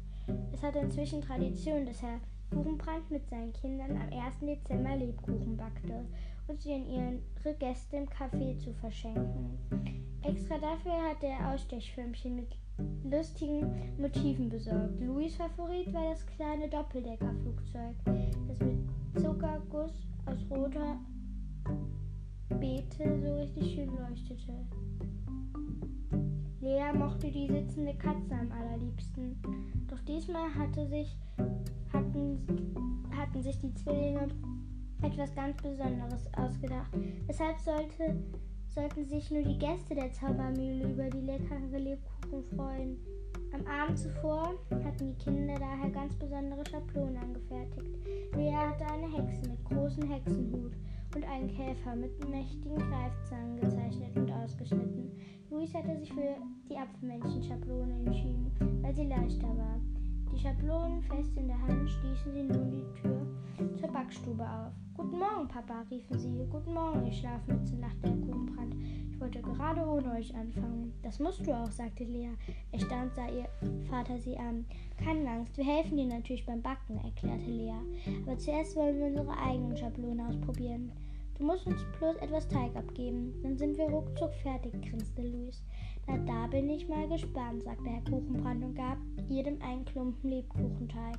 Es 0.51 0.63
hat 0.63 0.75
inzwischen 0.75 1.21
Tradition, 1.21 1.85
dass 1.85 2.01
Herr 2.01 2.19
Kuchenbrand 2.51 3.09
mit 3.09 3.27
seinen 3.29 3.53
Kindern 3.53 3.91
am 3.91 4.09
1. 4.11 4.39
Dezember 4.41 4.95
Lebkuchen 4.97 5.57
backte 5.57 6.05
und 6.47 6.61
sie 6.61 6.73
an 6.73 6.85
ihre 6.85 7.55
Gäste 7.55 7.97
im 7.97 8.07
Café 8.07 8.57
zu 8.59 8.73
verschenken. 8.73 9.57
Extra 10.23 10.57
dafür 10.57 10.91
hat 10.91 11.23
er 11.23 11.53
Ausstechförmchen 11.53 12.35
mit 12.35 12.55
lustigen 13.03 13.71
Motiven 13.97 14.49
besorgt. 14.49 14.99
Louis 14.99 15.35
Favorit 15.35 15.91
war 15.93 16.11
das 16.11 16.25
kleine 16.25 16.67
Doppeldeckerflugzeug, 16.67 17.95
das 18.47 18.59
mit 18.59 18.77
Zuckerguss 19.19 19.93
aus 20.25 20.39
roter 20.49 20.99
Beete 22.59 23.19
so 23.19 23.35
richtig 23.37 23.73
schön 23.73 23.89
leuchtete. 23.95 24.53
Lea 26.59 26.93
mochte 26.93 27.31
die 27.31 27.47
sitzende 27.47 27.95
Katze 27.95 28.35
am 28.35 28.51
allerliebsten. 28.51 29.35
Doch 29.87 29.99
diesmal 30.01 30.53
hatte 30.53 30.87
sich, 30.87 31.17
hatten, 32.11 33.05
hatten 33.15 33.41
sich 33.41 33.57
die 33.59 33.73
Zwillinge 33.73 34.27
etwas 35.01 35.33
ganz 35.33 35.57
Besonderes 35.61 36.27
ausgedacht. 36.37 36.91
Deshalb 37.27 37.57
sollte, 37.59 38.15
sollten 38.69 39.05
sich 39.05 39.31
nur 39.31 39.43
die 39.43 39.57
Gäste 39.57 39.95
der 39.95 40.11
Zaubermühle 40.11 40.91
über 40.91 41.09
die 41.09 41.21
leckeren 41.21 41.71
Lebkuchen 41.71 42.43
freuen. 42.55 42.97
Am 43.53 43.65
Abend 43.65 43.97
zuvor 43.97 44.53
hatten 44.83 45.07
die 45.07 45.17
Kinder 45.17 45.55
daher 45.55 45.89
ganz 45.89 46.15
besondere 46.15 46.63
Schablonen 46.69 47.17
angefertigt. 47.17 47.97
Lea 48.35 48.53
hatte 48.53 48.85
eine 48.85 49.11
Hexe 49.11 49.49
mit 49.49 49.63
großem 49.65 50.09
Hexenhut 50.09 50.73
und 51.15 51.23
einen 51.25 51.49
Käfer 51.49 51.95
mit 51.95 52.29
mächtigen 52.29 52.77
Greifzangen 52.77 53.59
gezeichnet 53.59 54.15
und 54.15 54.31
ausgeschnitten. 54.31 55.11
Luis 55.49 55.73
hatte 55.73 55.97
sich 55.97 56.13
für 56.13 56.37
die 56.69 56.77
Apfelmännchen-Schablone 56.77 57.93
entschieden, 58.05 58.51
weil 58.81 58.95
sie 58.95 59.07
leichter 59.07 59.49
war. 59.57 59.81
Die 60.31 60.39
Schablonen 60.39 61.01
fest 61.03 61.35
in 61.35 61.47
der 61.47 61.61
Hand 61.61 61.89
stießen 61.89 62.33
sie 62.33 62.43
nun 62.43 62.71
die 62.71 63.01
Tür 63.01 63.21
zur 63.77 63.89
Backstube 63.89 64.43
auf. 64.43 64.71
Guten 64.95 65.19
Morgen, 65.19 65.47
Papa, 65.47 65.85
riefen 65.91 66.17
sie. 66.17 66.45
Guten 66.49 66.73
Morgen, 66.73 67.05
ihr 67.05 67.11
Schlafmütze, 67.11 67.75
nach 67.75 67.93
der 68.03 68.11
Kuchenbrand. 68.11 68.75
Ich 69.11 69.19
wollte 69.19 69.41
gerade 69.41 69.81
ohne 69.81 70.13
euch 70.13 70.33
anfangen. 70.33 70.93
Das 71.03 71.19
musst 71.19 71.45
du 71.45 71.51
auch, 71.53 71.69
sagte 71.69 72.05
Lea. 72.05 72.31
Erstaunt 72.71 73.13
sah 73.13 73.27
ihr 73.27 73.47
Vater 73.89 74.19
sie 74.19 74.37
an. 74.37 74.65
Keine 75.03 75.29
Angst, 75.29 75.57
wir 75.57 75.65
helfen 75.65 75.97
dir 75.97 76.07
natürlich 76.07 76.45
beim 76.45 76.61
Backen, 76.61 76.97
erklärte 77.03 77.51
Lea. 77.51 77.75
Aber 78.25 78.37
zuerst 78.37 78.75
wollen 78.75 78.97
wir 78.97 79.07
unsere 79.07 79.37
eigenen 79.37 79.75
Schablonen 79.77 80.25
ausprobieren. 80.25 80.91
Du 81.41 81.47
musst 81.47 81.65
uns 81.65 81.83
bloß 81.97 82.17
etwas 82.17 82.47
Teig 82.47 82.75
abgeben, 82.75 83.33
dann 83.41 83.57
sind 83.57 83.75
wir 83.75 83.85
ruckzuck 83.85 84.31
fertig, 84.43 84.73
grinste 84.87 85.23
Luis. 85.23 85.63
Na, 86.05 86.15
da 86.19 86.45
bin 86.45 86.69
ich 86.69 86.87
mal 86.87 87.07
gespannt, 87.07 87.63
sagte 87.63 87.89
Herr 87.89 88.03
Kuchenbrand 88.03 88.63
und 88.63 88.75
gab 88.75 88.99
jedem 89.27 89.59
einen 89.63 89.83
Klumpen 89.83 90.29
Lebkuchenteig. 90.29 91.17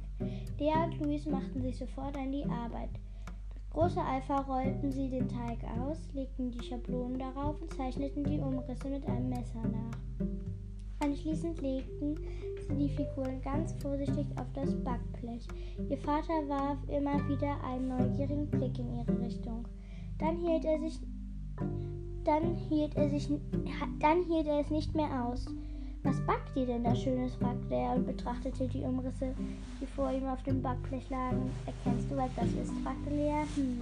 Lea 0.60 0.74
und 0.84 1.00
Luis 1.00 1.26
machten 1.26 1.60
sich 1.60 1.76
sofort 1.76 2.16
an 2.16 2.30
die 2.30 2.44
Arbeit. 2.44 2.90
Mit 2.92 3.70
großer 3.72 4.06
Eifer 4.06 4.46
rollten 4.46 4.92
sie 4.92 5.10
den 5.10 5.28
Teig 5.28 5.58
aus, 5.80 5.98
legten 6.12 6.52
die 6.52 6.62
Schablonen 6.62 7.18
darauf 7.18 7.60
und 7.60 7.74
zeichneten 7.74 8.22
die 8.22 8.38
Umrisse 8.38 8.90
mit 8.90 9.04
einem 9.08 9.28
Messer 9.28 9.62
nach. 9.62 10.28
Anschließend 11.00 11.60
legten 11.60 12.14
sie 12.68 12.76
die 12.76 12.90
Figuren 12.90 13.42
ganz 13.42 13.72
vorsichtig 13.82 14.26
auf 14.36 14.46
das 14.54 14.72
Backblech. 14.84 15.48
Ihr 15.90 15.98
Vater 15.98 16.48
warf 16.48 16.78
immer 16.86 17.28
wieder 17.28 17.60
einen 17.64 17.88
neugierigen 17.88 18.46
Blick 18.46 18.78
in 18.78 18.96
ihre 18.96 19.20
Richtung. 19.20 19.64
Dann 20.22 20.36
hielt 20.36 20.64
er 20.64 20.78
sich 20.78 21.00
dann 22.24 22.54
hielt 22.54 22.94
er 22.96 23.10
sich 23.10 23.28
dann 23.98 24.22
hielt 24.22 24.46
er 24.46 24.60
es 24.60 24.70
nicht 24.70 24.94
mehr 24.94 25.26
aus. 25.26 25.46
Was 26.04 26.20
backt 26.26 26.56
ihr 26.56 26.66
denn 26.66 26.84
da 26.84 26.94
Schönes? 26.94 27.34
fragte 27.34 27.74
er 27.74 27.94
und 27.94 28.06
betrachtete 28.06 28.68
die 28.68 28.82
Umrisse, 28.82 29.34
die 29.80 29.86
vor 29.86 30.12
ihm 30.12 30.26
auf 30.26 30.42
dem 30.44 30.62
Backblech 30.62 31.08
lagen. 31.10 31.50
Erkennst 31.66 32.10
du, 32.10 32.16
was 32.16 32.30
das 32.36 32.52
ist? 32.52 32.72
fragte 32.84 33.10
Lea. 33.10 33.42
Hm, 33.56 33.80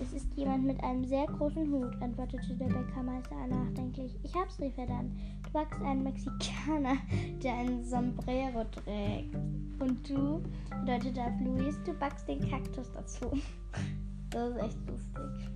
das 0.00 0.12
ist 0.12 0.32
jemand 0.36 0.64
mit 0.64 0.82
einem 0.82 1.04
sehr 1.04 1.26
großen 1.26 1.70
Hut, 1.72 2.00
antwortete 2.00 2.54
der 2.54 2.66
Bäckermeister 2.66 3.46
nachdenklich. 3.48 4.16
Ich 4.22 4.34
hab's, 4.34 4.60
rief 4.60 4.78
er 4.78 4.86
dann. 4.86 5.16
Du 5.44 5.50
backst 5.50 5.80
einen 5.82 6.04
Mexikaner, 6.04 6.96
der 7.42 7.54
einen 7.54 7.84
Sombrero 7.84 8.64
trägt. 8.64 9.34
Und 9.80 10.08
du, 10.08 10.42
deutete 10.86 11.20
auf 11.20 11.40
Luis, 11.40 11.80
du 11.84 11.92
backst 11.94 12.28
den 12.28 12.48
Kaktus 12.48 12.90
dazu. 12.92 13.30
Das 14.34 14.50
ist 14.50 14.62
echt 14.62 14.78
lustig. 14.88 15.48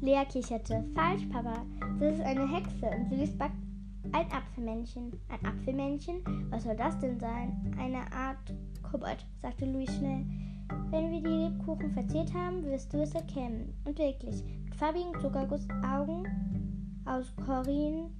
Lea 0.00 0.24
kicherte. 0.30 0.84
Falsch, 0.94 1.26
Papa. 1.32 1.66
Das 1.98 2.14
ist 2.14 2.24
eine 2.24 2.46
Hexe 2.46 2.86
und 2.86 3.10
Luis 3.10 3.36
backt 3.36 3.56
ein 4.12 4.30
Apfelmännchen. 4.30 5.10
Ein 5.28 5.44
Apfelmännchen? 5.44 6.22
Was 6.50 6.62
soll 6.62 6.76
das 6.76 7.00
denn 7.00 7.18
sein? 7.18 7.74
Eine 7.76 8.00
Art 8.12 8.54
Kobold, 8.88 9.26
sagte 9.42 9.66
Louis 9.66 9.92
schnell. 9.96 10.24
Wenn 10.90 11.10
wir 11.10 11.20
die 11.20 11.48
Lebkuchen 11.48 11.90
verzehrt 11.90 12.32
haben, 12.32 12.62
wirst 12.64 12.94
du 12.94 12.98
es 13.02 13.12
erkennen. 13.12 13.74
Und 13.84 13.98
wirklich, 13.98 14.44
mit 14.64 14.76
farbigen 14.76 15.20
Zuckergussaugen 15.20 16.28
aus 17.06 17.34
Korin, 17.44 18.10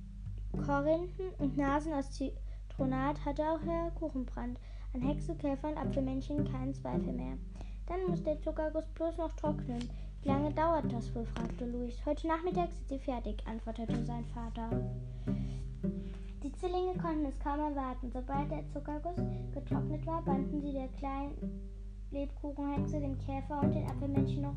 Korinthen 0.66 1.30
und 1.38 1.56
Nasen 1.56 1.92
aus 1.92 2.10
Zitronat 2.10 3.24
hatte 3.24 3.44
auch 3.44 3.62
Herr 3.64 3.92
Kuchenbrand. 3.92 4.58
An 4.94 5.02
Hexe, 5.02 5.36
Käfer 5.36 5.68
und 5.68 5.78
Apfelmännchen 5.78 6.44
keinen 6.50 6.74
Zweifel 6.74 7.12
mehr. 7.12 7.38
Dann 7.90 8.06
muss 8.08 8.22
der 8.22 8.40
Zuckerguss 8.40 8.88
bloß 8.94 9.16
noch 9.18 9.32
trocknen. 9.32 9.90
Wie 10.22 10.28
lange 10.28 10.52
dauert 10.52 10.92
das 10.92 11.12
wohl? 11.12 11.24
fragte 11.24 11.66
Louis. 11.66 12.00
Heute 12.06 12.28
Nachmittag 12.28 12.70
sind 12.70 12.88
sie 12.88 12.98
fertig, 13.00 13.42
antwortete 13.48 14.04
sein 14.04 14.24
Vater. 14.26 14.70
Die 16.40 16.52
Zwillinge 16.52 16.96
konnten 17.02 17.26
es 17.26 17.36
kaum 17.40 17.58
erwarten. 17.58 18.12
Sobald 18.12 18.48
der 18.48 18.64
Zuckerguss 18.68 19.16
getrocknet 19.52 20.06
war, 20.06 20.22
banden 20.22 20.60
sie 20.60 20.72
der 20.72 20.86
kleinen 20.98 21.34
Lebkuchenhexe, 22.12 23.00
dem 23.00 23.18
Käfer 23.18 23.60
und 23.60 23.74
den 23.74 23.86
Apfelmännchen 23.86 24.42
noch 24.42 24.56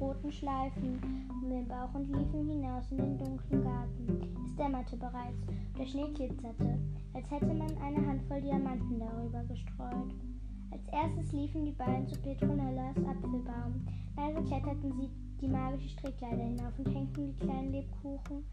roten 0.00 0.32
Schleifen 0.32 1.28
um 1.40 1.50
den 1.50 1.68
Bauch 1.68 1.94
und 1.94 2.08
liefen 2.08 2.48
hinaus 2.48 2.90
in 2.90 2.96
den 2.96 3.16
dunklen 3.16 3.62
Garten. 3.62 4.34
Es 4.44 4.56
dämmerte 4.56 4.96
bereits, 4.96 5.46
der 5.78 5.86
Schnee 5.86 6.12
glitzerte, 6.14 6.80
als 7.14 7.30
hätte 7.30 7.54
man 7.54 7.76
eine 7.78 8.04
Handvoll 8.04 8.40
Diamanten 8.40 8.98
darüber 8.98 9.44
gestreut. 9.44 10.31
Als 10.72 10.86
erstes 10.90 11.32
liefen 11.32 11.66
die 11.66 11.72
beiden 11.72 12.08
zu 12.08 12.18
Petronellas 12.20 12.96
Apfelbaum. 12.96 13.86
Leise 14.16 14.42
kletterten 14.42 14.92
sie 14.92 15.10
die 15.38 15.48
magische 15.48 15.90
Strickleiter 15.90 16.44
hinauf 16.44 16.78
und 16.78 16.94
hängten 16.94 17.26
die 17.26 17.44
kleinen 17.44 17.72
Lebkuchen, 17.72 18.44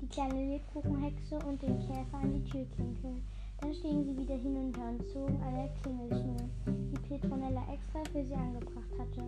die 0.00 0.08
kleine 0.08 0.46
Lebkuchenhexe 0.50 1.38
und 1.46 1.62
den 1.62 1.78
Käfer 1.78 2.18
an 2.18 2.34
die 2.34 2.44
Türklinke. 2.50 3.16
Dann 3.60 3.72
stiegen 3.72 4.04
sie 4.04 4.18
wieder 4.18 4.36
hinunter 4.36 4.88
und 4.90 5.08
zogen 5.08 5.40
an 5.40 5.54
der 5.54 5.68
Klingelschnur, 5.80 6.48
die 6.66 7.08
Petronella 7.08 7.62
extra 7.72 8.04
für 8.12 8.22
sie 8.22 8.34
angebracht 8.34 8.92
hatte. 8.98 9.22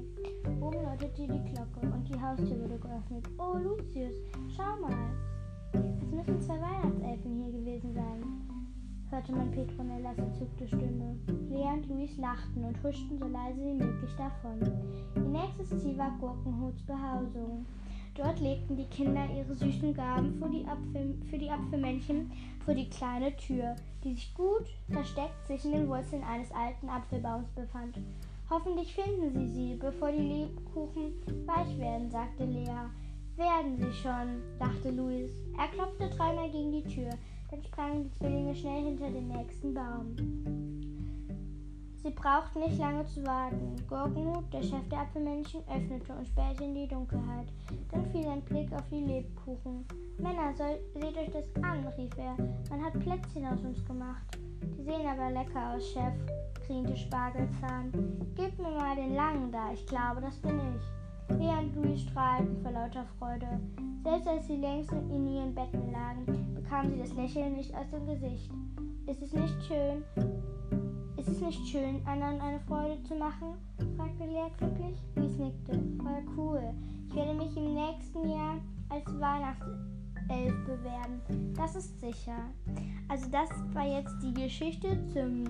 Oben 0.60 0.82
läutete 0.82 1.22
die 1.22 1.52
Glocke 1.52 1.80
und 1.80 2.06
die 2.06 2.20
Haustür 2.20 2.60
wurde 2.60 2.78
geöffnet. 2.78 3.26
Oh, 3.38 3.56
Lucius, 3.56 4.20
schau 4.54 4.76
mal! 4.82 5.14
Es 5.72 6.10
müssen 6.10 6.40
zwei 6.42 6.60
Weihnachtselfen 6.60 7.42
hier 7.42 7.52
gewesen 7.52 7.94
sein, 7.94 8.55
hörte 9.10 9.32
man 9.32 9.50
Petronellas 9.50 10.18
entzückte 10.18 10.66
Stimme. 10.66 11.16
Lea 11.48 11.72
und 11.72 11.88
Luis 11.88 12.16
lachten 12.16 12.64
und 12.64 12.82
huschten 12.82 13.18
so 13.18 13.26
leise 13.26 13.60
wie 13.60 13.74
möglich 13.74 14.10
davon. 14.16 14.60
Ihr 15.14 15.22
nächstes 15.22 15.82
Ziel 15.82 15.96
war 15.96 16.16
Gurkenhuts 16.18 16.82
Behausung. 16.82 17.66
Dort 18.14 18.40
legten 18.40 18.76
die 18.76 18.86
Kinder 18.86 19.26
ihre 19.30 19.54
süßen 19.54 19.92
Gaben 19.92 20.34
für 20.40 20.48
die, 20.48 20.66
Apfel, 20.66 21.14
für 21.30 21.38
die 21.38 21.50
Apfelmännchen 21.50 22.32
vor 22.64 22.74
die 22.74 22.88
kleine 22.88 23.36
Tür, 23.36 23.76
die 24.02 24.14
sich 24.14 24.34
gut 24.34 24.66
versteckt 24.90 25.46
zwischen 25.46 25.72
den 25.72 25.88
Wurzeln 25.88 26.22
eines 26.24 26.50
alten 26.52 26.88
Apfelbaums 26.88 27.50
befand. 27.50 27.98
Hoffentlich 28.48 28.94
finden 28.94 29.32
sie 29.34 29.48
sie, 29.48 29.74
bevor 29.74 30.12
die 30.12 30.18
Lebkuchen 30.18 31.12
weich 31.46 31.78
werden, 31.78 32.10
sagte 32.10 32.44
Lea. 32.44 32.88
Werden 33.36 33.76
sie 33.76 33.92
schon, 33.92 34.40
dachte 34.58 34.90
Louis. 34.92 35.30
Er 35.58 35.68
klopfte 35.68 36.08
dreimal 36.08 36.50
gegen 36.50 36.72
die 36.72 36.84
Tür, 36.84 37.10
dann 37.50 37.62
sprangen 37.62 38.04
die 38.04 38.12
Zwillinge 38.12 38.54
schnell 38.54 38.84
hinter 38.84 39.10
den 39.10 39.28
nächsten 39.28 39.74
Baum. 39.74 40.16
Sie 42.02 42.10
brauchten 42.10 42.60
nicht 42.60 42.78
lange 42.78 43.04
zu 43.06 43.26
warten. 43.26 43.74
Gurkenhut, 43.88 44.52
der 44.52 44.62
Chef 44.62 44.88
der 44.90 45.00
Apfelmännchen, 45.00 45.62
öffnete 45.68 46.12
und 46.12 46.26
spähte 46.28 46.62
in 46.62 46.74
die 46.74 46.86
Dunkelheit. 46.86 47.48
Dann 47.90 48.06
fiel 48.12 48.28
ein 48.28 48.42
Blick 48.42 48.72
auf 48.72 48.88
die 48.90 49.04
Lebkuchen. 49.04 49.84
Männer, 50.18 50.54
soll, 50.54 50.78
seht 50.94 51.16
euch 51.16 51.30
das 51.32 51.64
an, 51.64 51.84
rief 51.98 52.16
er. 52.16 52.36
Man 52.70 52.84
hat 52.84 52.98
Plätzchen 53.00 53.46
aus 53.46 53.60
uns 53.60 53.84
gemacht. 53.84 54.38
Die 54.62 54.84
sehen 54.84 55.06
aber 55.06 55.30
lecker 55.30 55.74
aus, 55.74 55.92
Chef, 55.92 56.14
grinte 56.66 56.96
Spargelzahn. 56.96 57.90
Gib 58.36 58.56
mir 58.58 58.70
mal 58.70 58.94
den 58.94 59.14
langen 59.16 59.50
da, 59.50 59.72
ich 59.72 59.84
glaube, 59.86 60.20
das 60.20 60.36
bin 60.38 60.58
ich. 60.58 60.95
Lea 61.28 61.58
und 61.58 61.74
Louis 61.76 62.00
strahlten 62.02 62.60
vor 62.62 62.72
lauter 62.72 63.04
Freude. 63.18 63.60
Selbst 64.02 64.28
als 64.28 64.46
sie 64.46 64.56
längst 64.56 64.92
in 64.92 65.26
ihren 65.26 65.54
Betten 65.54 65.92
lagen, 65.92 66.54
bekamen 66.54 66.90
sie 66.90 66.98
das 66.98 67.14
Lächeln 67.14 67.56
nicht 67.56 67.74
aus 67.74 67.90
dem 67.90 68.06
Gesicht. 68.06 68.50
Ist 69.06 69.22
es 69.22 69.32
nicht 69.32 69.62
schön, 69.66 70.02
ist 71.26 71.28
es 71.28 71.40
nicht 71.40 71.66
schön, 71.66 72.06
anderen 72.06 72.40
eine 72.40 72.60
Freude 72.60 73.02
zu 73.02 73.16
machen? 73.16 73.54
fragte 73.96 74.26
Lea 74.26 74.48
glücklich. 74.58 74.96
Lies 75.16 75.36
nickte. 75.38 75.72
Voll 75.98 76.22
cool. 76.36 76.62
Ich 77.08 77.16
werde 77.16 77.34
mich 77.34 77.56
im 77.56 77.74
nächsten 77.74 78.28
Jahr 78.28 78.60
als 78.90 79.06
Weihnachtself 79.18 80.54
bewerben. 80.66 81.52
Das 81.56 81.74
ist 81.74 81.98
sicher. 82.00 82.38
Also 83.08 83.28
das 83.30 83.48
war 83.72 83.86
jetzt 83.86 84.14
die 84.22 84.34
Geschichte 84.34 85.04
zum 85.12 85.44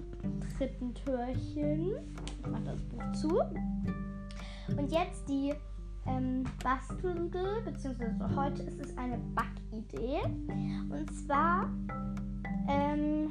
dritten 0.57 0.95
Türchen. 0.95 1.97
Ich 2.41 2.47
mache 2.47 2.65
das 2.65 2.83
Buch 2.85 3.13
zu. 3.13 3.39
Und 4.77 4.91
jetzt 4.91 5.29
die 5.29 5.53
ähm, 6.07 6.45
Bastelnde, 6.63 7.63
beziehungsweise 7.65 8.37
heute 8.37 8.63
ist 8.63 8.81
es 8.81 8.97
eine 8.97 9.19
Backidee. 9.35 10.21
Und 10.91 11.11
zwar 11.13 11.69
ähm, 12.69 13.31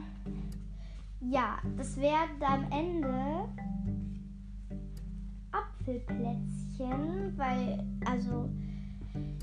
ja, 1.32 1.58
das 1.78 1.98
werden 1.98 2.42
am 2.42 2.72
Ende 2.72 3.50
Apfelplätzchen, 5.52 7.38
weil, 7.38 7.84
also, 8.06 8.50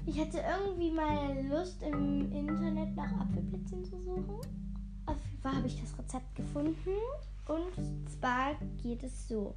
ich 0.07 0.21
hatte 0.21 0.39
irgendwie 0.39 0.91
mal 0.91 1.45
Lust 1.49 1.83
im 1.83 2.31
Internet 2.33 2.95
nach 2.95 3.13
Apfelplätzchen 3.21 3.85
zu 3.85 4.01
suchen. 4.01 4.41
Auf 5.07 5.17
jeden 5.25 5.43
Fall 5.43 5.57
habe 5.57 5.67
ich 5.67 5.81
das 5.81 5.99
Rezept 5.99 6.35
gefunden. 6.35 6.91
Und 7.49 8.11
zwar 8.11 8.55
geht 8.83 9.03
es 9.03 9.29
so. 9.29 9.55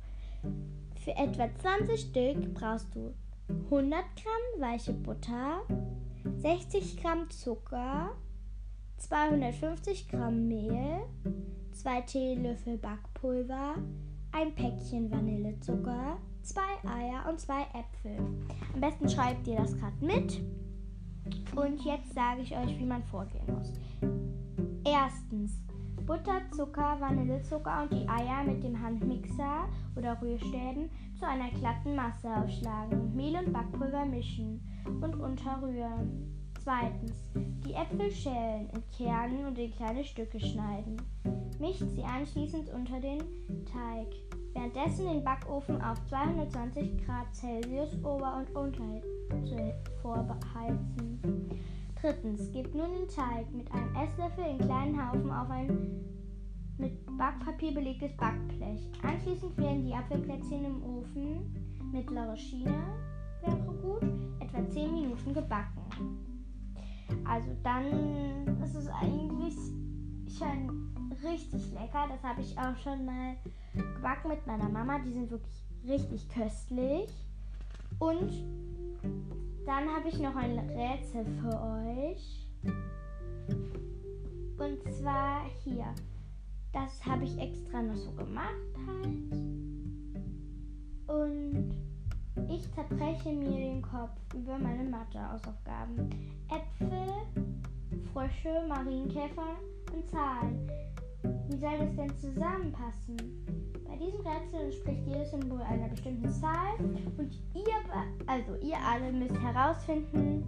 Für 1.06 1.16
etwa 1.18 1.48
20 1.60 2.02
Stück 2.02 2.56
brauchst 2.56 2.88
du 2.96 3.14
100 3.66 4.04
Gramm 4.16 4.60
weiche 4.60 4.92
Butter, 4.92 5.62
60 6.38 7.00
Gramm 7.00 7.30
Zucker, 7.30 8.16
250 8.98 10.10
Gramm 10.10 10.48
Mehl, 10.48 11.04
2 11.74 12.02
Teelöffel 12.02 12.80
Backpulver, 12.80 13.76
ein 14.32 14.56
Päckchen 14.56 15.12
Vanillezucker, 15.12 16.18
2 16.42 16.62
Eier 16.90 17.30
und 17.30 17.40
2 17.40 17.54
Äpfel. 17.62 18.18
Am 18.74 18.82
besten 18.82 19.08
schreibt 19.08 19.46
ihr 19.48 19.58
das 19.58 19.78
gerade 19.78 20.04
mit. 20.04 20.42
Und 21.56 21.86
jetzt 21.86 22.16
sage 22.16 22.42
ich 22.42 22.58
euch, 22.58 22.80
wie 22.80 22.86
man 22.86 23.04
vorgehen 23.04 23.46
muss. 23.54 23.74
Erstens 24.84 25.52
Butter, 26.06 26.42
Zucker, 26.52 26.98
Vanillezucker 27.00 27.82
und 27.82 27.92
die 27.92 28.08
Eier 28.08 28.44
mit 28.44 28.64
dem 28.64 28.80
Handmixer 28.80 29.68
oder 29.96 30.22
Rührstäben 30.22 30.90
zu 31.18 31.26
einer 31.26 31.50
glatten 31.50 31.96
Masse 31.96 32.30
aufschlagen. 32.30 33.16
Mehl 33.16 33.36
und 33.36 33.52
Backpulver 33.52 34.06
mischen 34.06 34.62
und 34.86 35.16
unterrühren. 35.16 36.32
Zweitens, 36.64 37.32
die 37.66 37.74
Äpfel 37.74 38.12
schälen, 38.12 38.70
entkernen 38.70 39.46
und 39.46 39.58
in 39.58 39.72
kleine 39.72 40.04
Stücke 40.04 40.40
schneiden. 40.40 41.02
Mischt 41.60 41.88
sie 41.90 42.04
anschließend 42.04 42.70
unter 42.74 43.00
den 43.00 43.20
Teig. 43.66 44.08
Währenddessen 44.54 45.08
den 45.08 45.24
Backofen 45.24 45.82
auf 45.82 46.04
220 46.06 47.06
Grad 47.06 47.34
Celsius 47.34 47.96
ober- 48.04 48.38
und 48.38 48.56
unter 48.56 49.02
vorheizen. 50.02 51.20
Drittens, 52.06 52.52
gebt 52.52 52.76
nun 52.76 52.94
den 52.94 53.08
Teig 53.08 53.52
mit 53.52 53.72
einem 53.72 53.96
Esslöffel 53.96 54.46
in 54.46 54.60
kleinen 54.60 54.96
Haufen 54.96 55.32
auf 55.32 55.50
ein 55.50 56.06
mit 56.78 57.04
Backpapier 57.18 57.74
belegtes 57.74 58.16
Backblech. 58.16 58.92
Anschließend 59.02 59.58
werden 59.58 59.84
die 59.84 59.92
Apfelplätzchen 59.92 60.66
im 60.66 60.84
Ofen, 60.84 61.52
mittlere 61.92 62.38
Schiene 62.38 62.84
wäre 63.42 63.74
gut, 63.82 64.04
etwa 64.40 64.70
10 64.70 64.94
Minuten 64.94 65.34
gebacken. 65.34 65.82
also 67.28 67.50
dann 67.64 68.56
ist 68.64 68.76
es 68.76 68.88
eigentlich 68.88 69.56
schon 70.38 70.94
richtig 71.24 71.72
lecker. 71.74 72.06
Das 72.08 72.22
habe 72.22 72.42
ich 72.42 72.56
auch 72.56 72.78
schon 72.84 73.04
mal 73.04 73.36
gebacken 73.74 74.30
mit 74.30 74.46
meiner 74.46 74.70
Mama. 74.70 75.00
Die 75.00 75.12
sind 75.12 75.32
wirklich 75.32 75.64
richtig 75.88 76.30
köstlich. 76.30 77.10
Und 77.98 78.32
dann 79.66 79.90
habe 79.90 80.10
ich 80.10 80.20
noch 80.20 80.36
ein 80.36 80.60
Rätsel 80.60 81.26
für 81.42 81.62
euch. 81.62 82.48
Und 84.58 84.94
zwar 84.94 85.46
hier. 85.64 85.94
Das 86.72 87.06
habe 87.06 87.24
ich 87.24 87.38
extra 87.38 87.82
noch 87.82 87.96
so 87.96 88.12
gemacht 88.12 88.52
halt. 88.86 89.32
Und 91.08 91.74
ich 92.50 92.72
zerbreche 92.74 93.32
mir 93.32 93.52
den 93.52 93.82
Kopf 93.82 94.20
über 94.34 94.58
meine 94.58 94.84
Mathe-Hausaufgaben. 94.84 96.10
Äpfel, 96.50 97.08
Frösche, 98.12 98.68
Marienkäfer 98.68 99.56
und 99.94 100.10
Zahlen. 100.10 100.70
Wie 101.48 101.58
soll 101.58 101.78
das 101.80 101.96
denn 101.96 102.18
zusammenpassen? 102.18 103.18
Bei 103.88 103.96
diesem 103.98 104.22
Rätsel 104.22 104.62
entspricht 104.66 105.08
jedes 105.08 105.32
Symbol 105.32 105.62
einer 105.62 105.88
bestimmten 105.90 106.30
Zahl 106.30 106.76
und 107.18 107.32
ihr, 107.54 107.64
also 108.28 108.56
ihr 108.62 108.78
alle 108.78 109.12
müsst 109.12 109.40
herausfinden, 109.40 110.44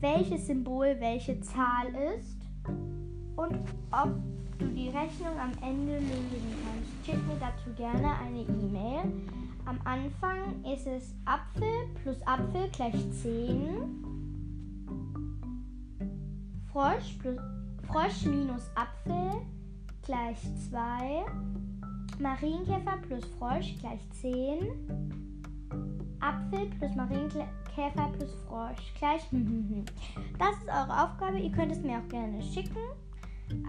welches 0.00 0.46
Symbol 0.46 0.96
welche 1.00 1.40
Zahl 1.40 1.88
ist 2.16 2.38
und 3.36 3.58
ob 3.90 4.14
du 4.58 4.66
die 4.68 4.88
Rechnung 4.88 5.38
am 5.38 5.52
Ende 5.62 5.98
lösen 5.98 6.54
kannst. 6.64 7.06
Schick 7.06 7.26
mir 7.26 7.38
dazu 7.40 7.70
gerne 7.76 8.18
eine 8.18 8.40
E-Mail. 8.40 9.12
Am 9.64 9.78
Anfang 9.84 10.64
ist 10.64 10.86
es 10.86 11.14
Apfel 11.24 11.88
plus 12.02 12.16
Apfel 12.26 12.68
gleich 12.72 12.94
10. 13.22 14.04
Frosch, 16.72 17.18
plus, 17.20 17.38
Frosch 17.88 18.26
minus 18.26 18.70
Apfel 18.74 19.42
gleich 20.06 20.38
2. 20.70 21.24
Marienkäfer 22.20 22.96
plus 23.02 23.24
Frosch 23.38 23.74
gleich 23.80 24.00
10. 24.20 24.68
Apfel 26.20 26.70
plus 26.78 26.94
Marienkäfer 26.94 28.12
plus 28.16 28.34
Frosch 28.46 28.94
gleich. 28.98 29.22
Das 30.38 30.56
ist 30.58 30.68
eure 30.68 31.04
Aufgabe. 31.04 31.38
Ihr 31.38 31.50
könnt 31.50 31.72
es 31.72 31.82
mir 31.82 31.98
auch 31.98 32.08
gerne 32.08 32.40
schicken. 32.40 32.78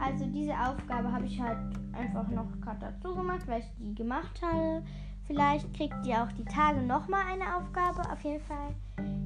Also 0.01 0.25
diese 0.27 0.53
Aufgabe 0.53 1.11
habe 1.11 1.25
ich 1.25 1.41
halt 1.41 1.57
einfach 1.93 2.27
noch 2.29 2.47
gerade 2.61 2.79
dazu 2.79 3.15
gemacht, 3.15 3.47
weil 3.47 3.59
ich 3.61 3.67
die 3.79 3.95
gemacht 3.95 4.41
habe. 4.41 4.83
Vielleicht 5.27 5.71
kriegt 5.73 6.05
ihr 6.05 6.23
auch 6.23 6.31
die 6.31 6.45
Tage 6.45 6.81
nochmal 6.81 7.25
eine 7.27 7.57
Aufgabe. 7.57 8.09
Auf 8.09 8.23
jeden 8.23 8.41
Fall, 8.45 8.73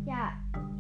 ja, 0.06 0.34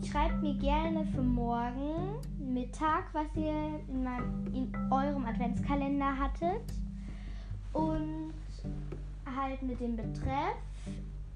schreibt 0.09 0.41
mir 0.41 0.55
gerne 0.55 1.05
für 1.05 1.21
morgen 1.21 2.17
Mittag, 2.39 3.13
was 3.13 3.27
ihr 3.35 3.79
in, 3.87 4.03
meinem, 4.03 4.47
in 4.47 4.75
eurem 4.91 5.23
Adventskalender 5.25 6.17
hattet. 6.17 6.73
Und 7.73 8.33
halt 9.35 9.61
mit 9.61 9.79
dem 9.79 9.95
Betreff 9.95 10.55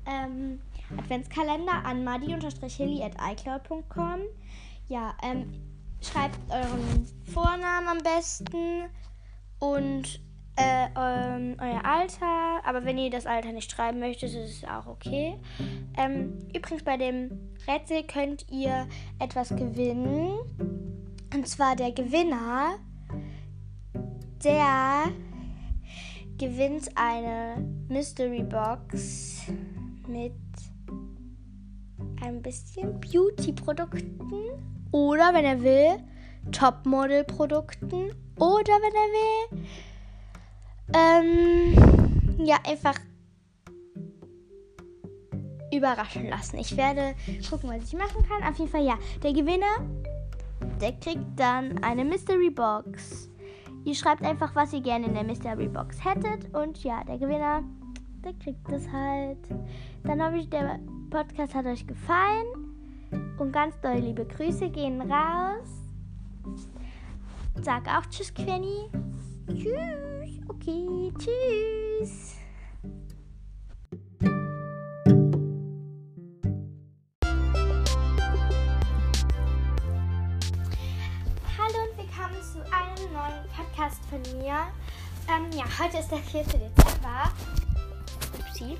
ähm, 0.05 0.59
Adventskalender 0.97 1.85
an 1.85 2.03
madi-hilly.icloud.com. 2.03 4.19
Ja, 4.87 5.13
ähm, 5.23 5.53
schreibt 6.01 6.37
euren 6.49 7.07
Vornamen 7.33 7.87
am 7.87 7.99
besten 7.99 8.89
und 9.59 10.19
äh, 10.55 10.87
ähm, 10.97 11.57
euer 11.59 11.83
Alter. 11.85 12.61
Aber 12.65 12.85
wenn 12.85 12.97
ihr 12.97 13.09
das 13.09 13.25
Alter 13.25 13.51
nicht 13.51 13.71
schreiben 13.71 13.99
möchtet, 13.99 14.33
ist 14.33 14.63
es 14.63 14.69
auch 14.69 14.87
okay. 14.87 15.35
Ähm, 15.97 16.39
übrigens, 16.53 16.83
bei 16.83 16.97
dem 16.97 17.31
Rätsel 17.67 18.03
könnt 18.03 18.45
ihr 18.49 18.87
etwas 19.19 19.49
gewinnen. 19.49 20.31
Und 21.33 21.47
zwar 21.47 21.75
der 21.75 21.91
Gewinner, 21.91 22.79
der 24.43 25.11
gewinnt 26.37 26.89
eine 26.95 27.65
Mystery 27.87 28.43
Box 28.43 29.43
mit 30.07 30.33
ein 32.21 32.41
bisschen 32.41 32.99
Beauty-Produkten 32.99 34.33
oder 34.91 35.33
wenn 35.33 35.45
er 35.45 35.61
will, 35.61 35.97
Topmodel-Produkten 36.51 38.11
oder 38.37 38.73
wenn 38.81 38.93
er 38.93 39.59
will, 39.59 39.65
ähm, 40.93 41.75
ja, 42.45 42.57
einfach 42.67 42.95
überraschen 45.73 46.29
lassen. 46.29 46.57
Ich 46.57 46.75
werde 46.77 47.15
gucken, 47.49 47.69
was 47.69 47.83
ich 47.83 47.97
machen 47.97 48.23
kann. 48.27 48.43
Auf 48.43 48.57
jeden 48.57 48.71
Fall, 48.71 48.85
ja, 48.85 48.97
der 49.23 49.33
Gewinner, 49.33 49.83
der 50.79 50.93
kriegt 50.93 51.25
dann 51.37 51.83
eine 51.83 52.05
Mystery 52.05 52.49
Box. 52.49 53.29
Ihr 53.83 53.95
schreibt 53.95 54.23
einfach, 54.23 54.55
was 54.55 54.73
ihr 54.73 54.81
gerne 54.81 55.05
in 55.07 55.13
der 55.13 55.23
Mystery 55.23 55.67
Box 55.67 56.03
hättet. 56.03 56.53
Und 56.55 56.83
ja, 56.83 57.03
der 57.03 57.17
Gewinner, 57.17 57.63
der 58.23 58.33
kriegt 58.33 58.71
das 58.71 58.87
halt. 58.91 59.37
Dann 60.03 60.23
hoffe 60.23 60.37
ich, 60.37 60.49
der 60.49 60.79
Podcast 61.09 61.53
hat 61.53 61.65
euch 61.65 61.85
gefallen. 61.85 62.47
Und 63.37 63.51
ganz 63.51 63.79
doll 63.81 63.97
liebe 63.97 64.25
Grüße 64.25 64.69
gehen 64.69 65.01
raus. 65.01 65.67
Sag 67.61 67.87
auch 67.87 68.05
Tschüss, 68.09 68.33
Quenny. 68.33 68.89
Tschüss. 69.47 70.39
Okay, 70.47 71.13
tschüss. 71.19 72.35
Hallo 81.57 81.77
und 81.83 81.97
willkommen 81.97 82.41
zu 82.41 82.59
einem 82.73 83.13
neuen 83.13 83.45
Podcast 83.55 84.03
von 84.09 84.19
mir. 84.39 84.65
Ähm, 85.29 85.51
ja, 85.55 85.65
heute 85.79 85.99
ist 85.99 86.09
der 86.09 86.17
4. 86.17 86.41
Dezember. 86.41 87.31
Upsi. 88.39 88.77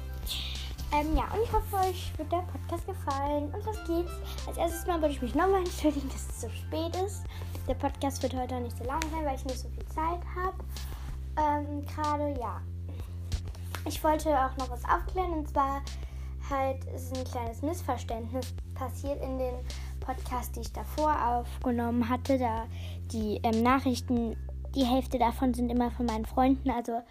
Ähm, 0.96 1.18
ja, 1.18 1.26
und 1.34 1.44
ich 1.44 1.52
hoffe, 1.52 1.76
euch 1.76 2.18
wird 2.18 2.32
der 2.32 2.44
Podcast 2.44 2.88
gefallen. 2.88 3.54
Und 3.54 3.66
los 3.66 3.78
geht's. 3.86 4.12
Als 4.48 4.58
erstes 4.58 4.88
Mal 4.88 5.02
wollte 5.02 5.16
ich 5.16 5.22
mich 5.22 5.36
nochmal 5.36 5.60
entschuldigen, 5.60 6.08
dass 6.08 6.30
es 6.30 6.42
so 6.42 6.50
spät 6.50 6.96
ist. 7.06 7.24
Der 7.68 7.74
Podcast 7.74 8.24
wird 8.24 8.34
heute 8.34 8.56
auch 8.56 8.62
nicht 8.62 8.78
so 8.78 8.86
lang 8.86 9.02
sein, 9.12 9.26
weil 9.26 9.36
ich 9.36 9.44
nicht 9.44 9.60
so 9.60 9.68
viel 9.68 9.86
Zeit 9.88 10.22
habe. 10.36 10.56
Ähm, 11.38 11.86
Gerade, 11.86 12.40
ja. 12.40 12.62
Ich 13.86 14.02
wollte 14.06 14.30
auch 14.30 14.56
noch 14.56 14.70
was 14.70 14.86
aufklären. 14.86 15.34
Und 15.34 15.50
zwar 15.50 15.82
halt 16.50 16.86
ist 16.96 17.18
ein 17.18 17.26
kleines 17.26 17.62
Missverständnis 17.62 18.54
passiert 18.74 19.22
in 19.22 19.38
den 19.38 19.56
Podcast, 20.00 20.56
die 20.56 20.62
ich 20.62 20.72
davor 20.72 21.14
aufgenommen 21.28 22.08
hatte. 22.08 22.38
Da 22.38 22.68
die 23.12 23.42
ähm, 23.44 23.64
Nachrichten, 23.64 24.38
die 24.74 24.86
Hälfte 24.86 25.20
davon 25.20 25.54
sind 25.54 25.70
immer 25.70 25.92
von 25.92 26.06
meinen 26.06 26.26
Freunden. 26.26 26.70
Also 26.72 27.02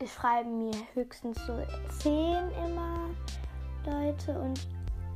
ich 0.00 0.12
schreibe 0.12 0.48
mir 0.48 0.74
höchstens 0.94 1.38
so 1.46 1.58
zehn 1.98 2.50
immer 2.64 3.10
Leute 3.86 4.38
und 4.38 4.66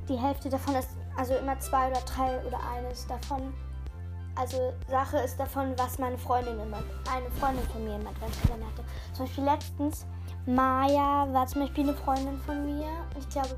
die 0.09 0.17
Hälfte 0.17 0.49
davon 0.49 0.75
ist 0.77 0.91
also 1.17 1.35
immer 1.35 1.59
zwei 1.59 1.91
oder 1.91 2.01
drei 2.01 2.47
oder 2.47 2.59
eines 2.71 3.07
davon. 3.07 3.53
Also 4.37 4.73
Sache 4.89 5.19
ist 5.19 5.39
davon, 5.39 5.75
was 5.77 5.99
meine 5.99 6.17
Freundin 6.17 6.61
immer, 6.61 6.83
eine 7.13 7.29
Freundin 7.33 7.65
von 7.71 7.85
mir 7.85 7.97
im 7.97 8.07
Adventskalender 8.07 8.67
hatte. 8.67 8.85
Zum 9.13 9.27
Beispiel 9.27 9.45
letztens, 9.45 10.07
Maya 10.47 11.27
war 11.33 11.47
zum 11.49 11.63
Beispiel 11.63 11.89
eine 11.89 11.95
Freundin 11.95 12.39
von 12.39 12.65
mir. 12.65 12.87
Ich 13.19 13.29
glaube, 13.29 13.57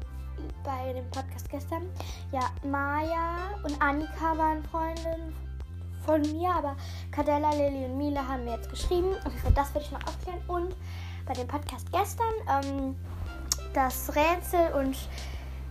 bei 0.64 0.92
dem 0.94 1.08
Podcast 1.10 1.48
gestern. 1.50 1.82
Ja, 2.32 2.50
Maya 2.64 3.36
und 3.62 3.80
Annika 3.80 4.36
waren 4.36 4.64
Freundinnen 4.64 5.34
von 6.04 6.22
mir, 6.22 6.50
aber 6.50 6.76
Cadella, 7.10 7.50
Lilly 7.50 7.84
und 7.84 7.98
Mila 7.98 8.26
haben 8.26 8.44
mir 8.44 8.56
jetzt 8.56 8.70
geschrieben. 8.70 9.14
Und 9.46 9.56
das 9.56 9.74
werde 9.74 9.86
ich 9.86 9.92
noch 9.92 10.06
aufklären. 10.06 10.40
Und 10.48 10.74
bei 11.30 11.34
dem 11.34 11.46
Podcast 11.46 11.86
gestern 11.92 12.26
ähm, 12.48 12.96
das 13.72 14.10
Rätsel 14.16 14.72
und 14.74 14.96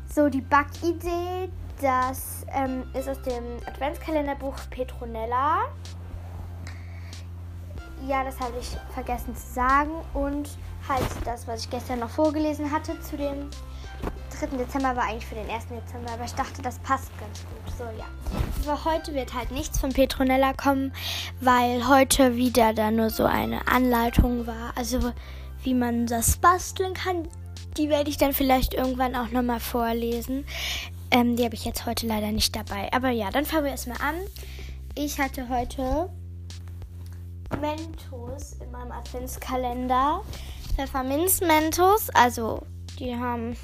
so 0.08 0.30
die 0.30 0.40
Backidee, 0.40 1.50
das 1.82 2.46
ähm, 2.54 2.84
ist 2.94 3.10
aus 3.10 3.22
dem 3.24 3.44
Adventskalenderbuch 3.66 4.56
Petronella. 4.70 5.66
Ja, 8.08 8.24
das 8.24 8.40
habe 8.40 8.54
ich 8.58 8.78
vergessen 8.94 9.36
zu 9.36 9.54
sagen. 9.54 9.92
Und 10.14 10.50
halt 10.88 11.04
das, 11.26 11.46
was 11.46 11.66
ich 11.66 11.70
gestern 11.70 12.00
noch 12.00 12.10
vorgelesen 12.10 12.72
hatte 12.72 12.98
zu 13.02 13.18
dem 13.18 13.50
3. 14.40 14.56
Dezember, 14.56 14.96
war 14.96 15.04
eigentlich 15.04 15.26
für 15.26 15.36
den 15.36 15.50
1. 15.50 15.66
Dezember. 15.68 16.14
Aber 16.14 16.24
ich 16.24 16.36
dachte, 16.36 16.62
das 16.62 16.80
passt 16.80 17.12
ganz 17.20 17.42
gut. 17.42 17.78
So, 17.78 17.84
ja. 17.98 18.06
Aber 18.64 18.86
heute 18.86 19.14
wird 19.14 19.34
halt 19.34 19.52
nichts 19.52 19.78
von 19.78 19.92
Petronella 19.92 20.54
kommen, 20.54 20.94
weil 21.42 21.86
heute 21.90 22.38
wieder 22.38 22.74
da 22.74 22.92
nur 22.92 23.10
so 23.10 23.26
eine 23.26 23.68
Anleitung 23.68 24.48
war. 24.48 24.72
Also 24.78 25.12
wie 25.64 25.74
man 25.74 26.08
das 26.08 26.38
basteln 26.38 26.94
kann. 26.94 27.28
Die 27.78 27.90
werde 27.90 28.10
ich 28.10 28.18
dann 28.18 28.34
vielleicht 28.34 28.74
irgendwann 28.74 29.16
auch 29.16 29.30
nochmal 29.30 29.60
vorlesen. 29.60 30.46
Ähm, 31.12 31.36
die 31.36 31.44
habe 31.44 31.56
ich 31.56 31.66
jetzt 31.66 31.86
heute 31.86 32.08
leider 32.08 32.32
nicht 32.32 32.56
dabei. 32.56 32.92
Aber 32.94 33.10
ja, 33.10 33.30
dann 33.32 33.46
fangen 33.46 33.66
wir 33.66 33.72
erstmal 33.72 34.02
an. 34.02 34.16
Ich 34.96 35.20
hatte 35.20 35.48
heute 35.50 36.10
Mentos 37.60 38.58
in 38.62 38.72
meinem 38.72 38.92
Adventskalender. 38.92 40.22
Pfefferminz-Mentos. 40.76 42.10
Also, 42.12 42.64
die 43.00 43.16
haben 43.16 43.56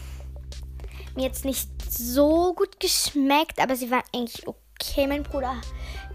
mir 1.16 1.24
jetzt 1.24 1.46
nicht 1.46 1.70
so 1.90 2.54
gut 2.54 2.80
geschmeckt, 2.80 3.60
aber 3.62 3.76
sie 3.76 3.90
waren 3.92 4.04
eigentlich 4.14 4.48
okay 4.48 5.08
mein 5.08 5.24
Bruder, 5.24 5.56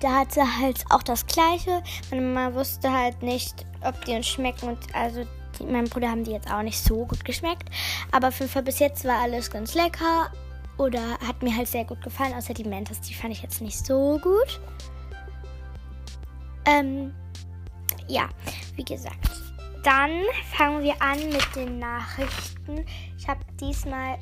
der 0.03 0.15
hatte 0.15 0.43
halt 0.59 0.85
auch 0.91 1.03
das 1.03 1.27
Gleiche. 1.27 1.83
Meine 2.11 2.23
Mama 2.23 2.55
wusste 2.55 2.93
halt 2.93 3.23
nicht, 3.23 3.67
ob 3.83 4.05
die 4.05 4.15
uns 4.15 4.27
schmecken. 4.27 4.69
Und 4.69 4.95
also 4.95 5.25
meinem 5.61 5.89
Bruder 5.89 6.11
haben 6.11 6.25
die 6.25 6.33
jetzt 6.33 6.51
auch 6.51 6.63
nicht 6.63 6.83
so 6.83 7.07
gut 7.07 7.25
geschmeckt. 7.25 7.69
Aber 8.13 8.29
auf 8.29 8.41
jeden 8.41 8.65
bis 8.65 8.79
jetzt 8.79 9.05
war 9.05 9.21
alles 9.21 9.51
ganz 9.51 9.75
lecker. 9.75 10.31
Oder 10.79 11.19
hat 11.27 11.43
mir 11.43 11.55
halt 11.55 11.69
sehr 11.69 11.85
gut 11.85 12.03
gefallen. 12.03 12.35
Außer 12.35 12.55
die 12.55 12.65
Mentos, 12.65 13.01
die 13.01 13.15
fand 13.15 13.33
ich 13.33 13.43
jetzt 13.43 13.61
nicht 13.61 13.85
so 13.85 14.19
gut. 14.23 14.61
Ähm, 16.65 17.13
ja, 18.09 18.29
wie 18.77 18.85
gesagt. 18.85 19.31
Dann 19.85 20.11
fangen 20.57 20.83
wir 20.83 21.01
an 21.01 21.19
mit 21.31 21.47
den 21.57 21.79
Nachrichten. 21.79 22.85
Ich 23.19 23.29
habe 23.29 23.41
diesmal 23.59 24.19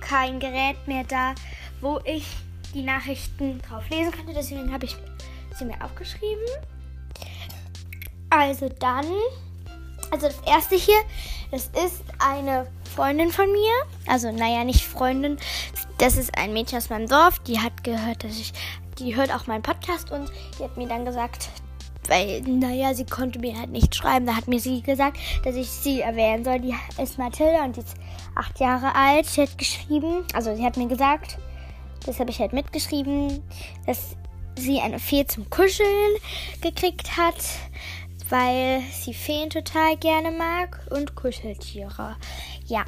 kein 0.00 0.40
Gerät 0.40 0.76
mehr 0.86 1.04
da, 1.04 1.34
wo 1.80 2.00
ich 2.04 2.26
die 2.74 2.82
Nachrichten 2.82 3.60
drauf 3.60 3.88
lesen 3.90 4.12
könnte. 4.12 4.32
Deswegen 4.34 4.72
habe 4.72 4.86
ich 4.86 4.96
sie 5.56 5.64
mir 5.64 5.82
aufgeschrieben. 5.82 6.44
Also 8.30 8.68
dann, 8.68 9.06
also 10.10 10.26
das 10.26 10.40
erste 10.46 10.76
hier, 10.76 10.98
das 11.50 11.70
ist 11.84 12.02
eine 12.18 12.66
Freundin 12.94 13.30
von 13.30 13.50
mir. 13.50 13.72
Also 14.06 14.30
naja, 14.32 14.64
nicht 14.64 14.84
Freundin. 14.84 15.38
Das 15.98 16.16
ist 16.16 16.36
ein 16.36 16.52
Mädchen 16.52 16.78
aus 16.78 16.90
meinem 16.90 17.08
Dorf. 17.08 17.38
Die 17.40 17.58
hat 17.58 17.84
gehört, 17.84 18.24
dass 18.24 18.38
ich, 18.38 18.52
die 18.98 19.16
hört 19.16 19.34
auch 19.34 19.46
meinen 19.46 19.62
Podcast 19.62 20.10
und 20.10 20.30
die 20.58 20.64
hat 20.64 20.76
mir 20.76 20.88
dann 20.88 21.04
gesagt, 21.04 21.48
weil, 22.08 22.40
naja, 22.42 22.94
sie 22.94 23.04
konnte 23.04 23.38
mir 23.38 23.58
halt 23.58 23.70
nicht 23.70 23.94
schreiben. 23.94 24.26
Da 24.26 24.36
hat 24.36 24.48
mir 24.48 24.60
sie 24.60 24.82
gesagt, 24.82 25.18
dass 25.44 25.54
ich 25.54 25.68
sie 25.68 26.00
erwähnen 26.00 26.44
soll. 26.44 26.60
Die 26.60 26.74
ist 27.00 27.18
Mathilda 27.18 27.64
und 27.64 27.76
die 27.76 27.80
ist 27.80 27.96
acht 28.34 28.58
Jahre 28.60 28.94
alt. 28.94 29.26
Sie 29.26 29.42
hat 29.42 29.58
geschrieben, 29.58 30.24
also 30.32 30.54
sie 30.56 30.64
hat 30.64 30.76
mir 30.76 30.88
gesagt, 30.88 31.38
das 32.06 32.18
habe 32.18 32.30
ich 32.30 32.40
halt 32.40 32.52
mitgeschrieben, 32.52 33.42
dass 33.86 34.16
sie 34.56 34.80
eine 34.80 34.98
Fee 34.98 35.26
zum 35.26 35.48
Kuscheln 35.50 36.16
gekriegt 36.60 37.16
hat, 37.16 37.36
weil 38.28 38.82
sie 38.92 39.14
Feen 39.14 39.50
total 39.50 39.96
gerne 39.96 40.30
mag 40.30 40.80
und 40.90 41.14
Kuscheltiere. 41.14 42.16
Ja, 42.66 42.84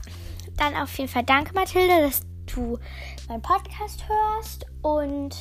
dann 0.56 0.76
auf 0.76 0.96
jeden 0.98 1.10
Fall 1.10 1.24
danke 1.24 1.54
Mathilda, 1.54 2.00
dass 2.00 2.22
du 2.52 2.78
meinen 3.28 3.42
Podcast 3.42 4.04
hörst 4.08 4.66
und 4.82 5.36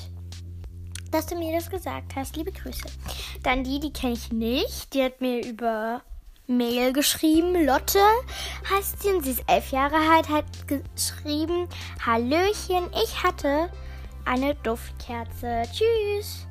dass 1.11 1.25
du 1.25 1.35
mir 1.35 1.55
das 1.55 1.69
gesagt 1.69 2.15
hast. 2.15 2.35
Liebe 2.35 2.51
Grüße. 2.51 2.85
Dann 3.43 3.63
die, 3.63 3.79
die 3.79 3.93
kenne 3.93 4.13
ich 4.13 4.31
nicht. 4.31 4.93
Die 4.93 5.03
hat 5.03 5.21
mir 5.21 5.45
über 5.45 6.01
Mail 6.47 6.93
geschrieben. 6.93 7.65
Lotte 7.65 7.99
heißt 8.69 9.01
sie 9.01 9.09
und 9.09 9.23
sie 9.23 9.31
ist 9.31 9.43
elf 9.47 9.71
Jahre 9.71 9.97
alt, 10.11 10.29
hat 10.29 10.45
geschrieben, 10.67 11.67
Hallöchen, 12.05 12.89
ich 13.03 13.23
hatte 13.23 13.69
eine 14.25 14.55
Duftkerze. 14.55 15.63
Tschüss. 15.71 16.48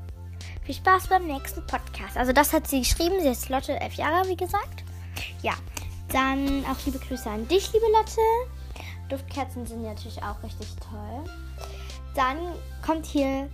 Viel 0.68 0.74
Spaß 0.74 1.06
beim 1.06 1.26
nächsten 1.26 1.66
Podcast. 1.66 2.18
Also 2.18 2.34
das 2.34 2.52
hat 2.52 2.66
sie 2.68 2.80
geschrieben. 2.80 3.14
Sie 3.22 3.28
ist 3.28 3.48
Lotte, 3.48 3.80
elf 3.80 3.94
Jahre, 3.94 4.28
wie 4.28 4.36
gesagt. 4.36 4.84
Ja, 5.40 5.54
dann 6.12 6.62
auch 6.66 6.76
liebe 6.84 6.98
Grüße 6.98 7.30
an 7.30 7.48
dich, 7.48 7.72
liebe 7.72 7.86
Lotte. 7.86 8.20
Duftkerzen 9.08 9.64
sind 9.64 9.80
natürlich 9.80 10.22
auch 10.22 10.42
richtig 10.42 10.68
toll. 10.76 11.24
Dann 12.14 12.36
kommt 12.84 13.06
hier, 13.06 13.48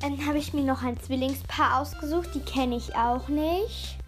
dann 0.00 0.26
habe 0.26 0.38
ich 0.38 0.54
mir 0.54 0.62
noch 0.62 0.82
ein 0.82 0.98
Zwillingspaar 0.98 1.82
ausgesucht. 1.82 2.30
Die 2.34 2.40
kenne 2.40 2.76
ich 2.76 2.96
auch 2.96 3.28
nicht. 3.28 3.98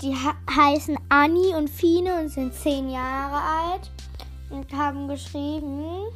Die 0.00 0.14
heißen 0.56 0.96
Anni 1.10 1.54
und 1.54 1.68
Fine 1.68 2.20
und 2.20 2.30
sind 2.30 2.54
zehn 2.54 2.88
Jahre 2.88 3.74
alt 3.74 3.90
und 4.48 4.72
haben 4.72 5.08
geschrieben, 5.08 6.06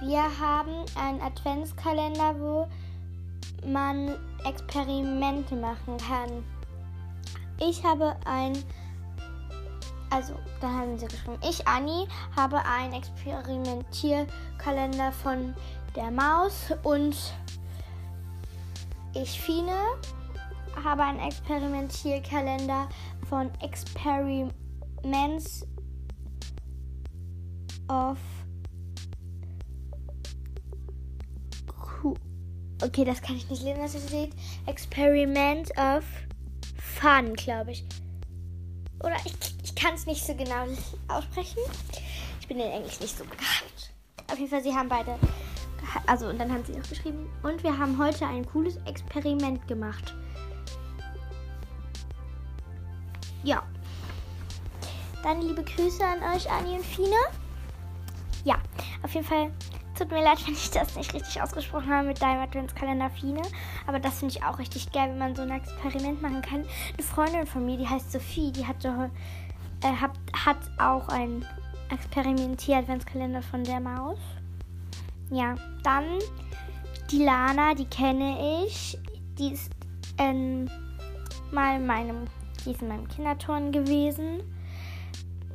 wir 0.00 0.24
haben 0.40 0.84
einen 0.96 1.20
Adventskalender, 1.20 2.34
wo 2.40 2.68
man 3.66 4.16
Experimente 4.44 5.56
machen 5.56 5.96
kann. 5.98 6.44
Ich 7.60 7.84
habe 7.84 8.16
ein, 8.24 8.56
also 10.10 10.34
da 10.60 10.68
haben 10.68 10.98
sie 10.98 11.06
geschrieben, 11.06 11.38
ich, 11.48 11.64
Anni, 11.66 12.06
habe 12.36 12.62
einen 12.64 12.92
Experimentierkalender 12.92 15.10
von 15.12 15.54
der 15.94 16.10
Maus 16.10 16.74
und 16.82 17.16
ich, 19.14 19.40
Fine, 19.40 19.72
habe 20.84 21.02
einen 21.02 21.20
Experimentierkalender 21.20 22.88
von 23.28 23.50
Experiments 23.60 25.66
of 27.88 28.18
Okay, 32.82 33.04
das 33.04 33.22
kann 33.22 33.36
ich 33.36 33.48
nicht 33.48 33.62
lesen, 33.62 33.82
was 33.82 33.94
ihr 33.94 34.00
seht. 34.00 34.32
Experiment 34.66 35.70
of 35.78 36.04
Fun, 36.76 37.34
glaube 37.34 37.72
ich. 37.72 37.84
Oder 39.00 39.16
ich, 39.24 39.34
ich 39.62 39.74
kann 39.74 39.94
es 39.94 40.06
nicht 40.06 40.24
so 40.24 40.34
genau 40.34 40.66
aussprechen. 41.08 41.58
Ich 42.40 42.48
bin 42.48 42.58
in 42.58 42.70
Englisch 42.70 43.00
nicht 43.00 43.16
so 43.16 43.24
bekannt. 43.24 43.92
Auf 44.30 44.38
jeden 44.38 44.50
Fall, 44.50 44.62
sie 44.62 44.74
haben 44.74 44.88
beide. 44.88 45.18
Also, 46.06 46.28
und 46.28 46.38
dann 46.38 46.52
haben 46.52 46.64
sie 46.64 46.74
auch 46.74 46.88
geschrieben. 46.88 47.28
Und 47.42 47.62
wir 47.62 47.76
haben 47.76 47.98
heute 47.98 48.26
ein 48.26 48.46
cooles 48.46 48.76
Experiment 48.86 49.66
gemacht. 49.68 50.14
Ja. 53.42 53.62
Dann 55.22 55.40
liebe 55.42 55.62
Grüße 55.62 56.04
an 56.04 56.22
euch, 56.34 56.50
Anni 56.50 56.76
und 56.76 56.84
Fine. 56.84 57.16
Ja, 58.44 58.60
auf 59.02 59.12
jeden 59.14 59.26
Fall 59.26 59.50
tut 59.96 60.10
mir 60.10 60.22
leid, 60.22 60.38
wenn 60.46 60.54
ich 60.54 60.70
das 60.70 60.96
nicht 60.96 61.14
richtig 61.14 61.40
ausgesprochen 61.42 61.90
habe 61.90 62.08
mit 62.08 62.20
deinem 62.20 62.42
Adventskalender 62.42 63.10
Fine. 63.10 63.42
Aber 63.86 63.98
das 63.98 64.18
finde 64.18 64.34
ich 64.36 64.44
auch 64.44 64.58
richtig 64.58 64.92
geil, 64.92 65.10
wenn 65.10 65.18
man 65.18 65.34
so 65.36 65.42
ein 65.42 65.50
Experiment 65.50 66.22
machen 66.22 66.42
kann. 66.42 66.64
Eine 66.94 67.06
Freundin 67.06 67.46
von 67.46 67.64
mir, 67.64 67.76
die 67.76 67.88
heißt 67.88 68.12
Sophie, 68.12 68.52
die 68.52 68.66
hatte, 68.66 69.10
äh, 69.82 69.92
hat, 69.92 70.12
hat 70.32 70.58
auch 70.78 71.08
einen 71.08 71.44
Experimentier-Adventskalender 71.90 73.42
von 73.42 73.64
der 73.64 73.80
Maus. 73.80 74.18
Ja, 75.30 75.56
dann 75.82 76.04
die 77.10 77.24
Lana, 77.24 77.74
die 77.74 77.86
kenne 77.86 78.64
ich. 78.66 78.98
Die 79.38 79.52
ist 79.52 79.70
ähm, 80.18 80.70
mal 81.50 81.76
in 81.76 81.86
meinem 81.86 82.26
die 82.66 82.72
ist 82.72 82.82
in 82.82 82.88
meinem 82.88 83.08
Kinderturnen 83.08 83.72
gewesen. 83.72 84.42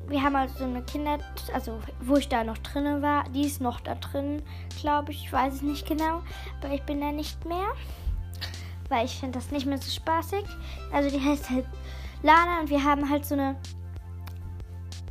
Wir 0.08 0.22
haben 0.24 0.36
also 0.36 0.60
so 0.60 0.64
eine 0.64 0.82
Kinder, 0.84 1.20
also 1.54 1.80
wo 2.00 2.16
ich 2.18 2.30
da 2.30 2.44
noch 2.44 2.58
drin 2.58 3.02
war, 3.02 3.24
die 3.30 3.46
ist 3.46 3.62
noch 3.62 3.80
da 3.80 3.96
drin, 3.96 4.42
glaube 4.80 5.12
ich. 5.12 5.26
Ich 5.26 5.34
weiß 5.34 5.56
es 5.56 5.62
nicht 5.62 5.88
genau, 5.88 6.22
aber 6.62 6.74
ich 6.74 6.84
bin 6.84 7.02
da 7.02 7.12
nicht 7.12 7.46
mehr, 7.46 7.68
weil 8.90 9.06
ich 9.06 9.20
finde 9.20 9.40
das 9.40 9.52
nicht 9.52 9.66
mehr 9.66 9.78
so 9.78 9.90
spaßig. 9.90 10.46
Also 10.92 11.10
die 11.10 11.24
heißt 11.24 11.50
halt 11.50 11.66
Lana 12.24 12.62
und 12.62 12.70
wir 12.70 12.84
haben 12.84 13.10
halt 13.10 13.26
so 13.26 13.36
eine, 13.36 13.56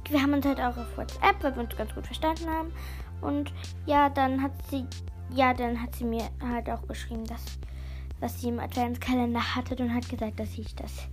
wir 0.08 0.22
haben 0.22 0.32
uns 0.32 0.46
halt 0.46 0.60
auch 0.60 0.76
auf 0.76 0.96
WhatsApp, 0.96 1.42
weil 1.42 1.54
wir 1.54 1.62
uns 1.62 1.76
ganz 1.76 1.94
gut 1.94 2.06
verstanden 2.06 2.48
haben. 2.48 2.72
Und 3.20 3.52
ja, 3.86 4.08
dann 4.08 4.42
hat 4.42 4.52
sie, 4.70 4.86
ja, 5.34 5.52
dann 5.52 5.80
hat 5.80 5.94
sie 5.94 6.04
mir 6.04 6.28
halt 6.42 6.70
auch 6.70 6.86
geschrieben, 6.86 7.24
dass 7.26 7.44
was 8.20 8.40
sie 8.40 8.48
im 8.48 8.60
Adventskalender 8.60 9.56
hatte 9.56 9.82
und 9.82 9.94
hat 9.94 10.08
gesagt, 10.08 10.38
dass 10.38 10.56
ich 10.58 10.74
das 10.74 11.08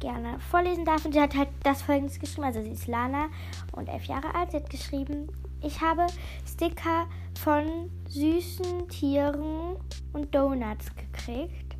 gerne 0.00 0.40
vorlesen 0.50 0.84
darf. 0.84 1.04
Und 1.04 1.12
sie 1.12 1.20
hat 1.20 1.36
halt 1.36 1.48
das 1.62 1.82
folgendes 1.82 2.18
geschrieben. 2.18 2.44
Also 2.44 2.62
sie 2.62 2.70
ist 2.70 2.88
Lana 2.88 3.28
und 3.72 3.88
elf 3.88 4.04
Jahre 4.04 4.34
alt. 4.34 4.50
Sie 4.50 4.56
hat 4.56 4.70
geschrieben, 4.70 5.28
ich 5.62 5.80
habe 5.80 6.06
Sticker 6.46 7.06
von 7.42 7.90
süßen 8.08 8.88
Tieren 8.88 9.76
und 10.12 10.34
Donuts 10.34 10.90
gekriegt. 10.96 11.76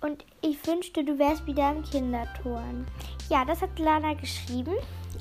Und 0.00 0.24
ich 0.40 0.66
wünschte, 0.66 1.04
du 1.04 1.18
wärst 1.18 1.46
wieder 1.46 1.72
im 1.72 1.82
Kinderturn. 1.82 2.86
Ja, 3.28 3.44
das 3.44 3.60
hat 3.60 3.78
Lana 3.78 4.14
geschrieben. 4.14 4.74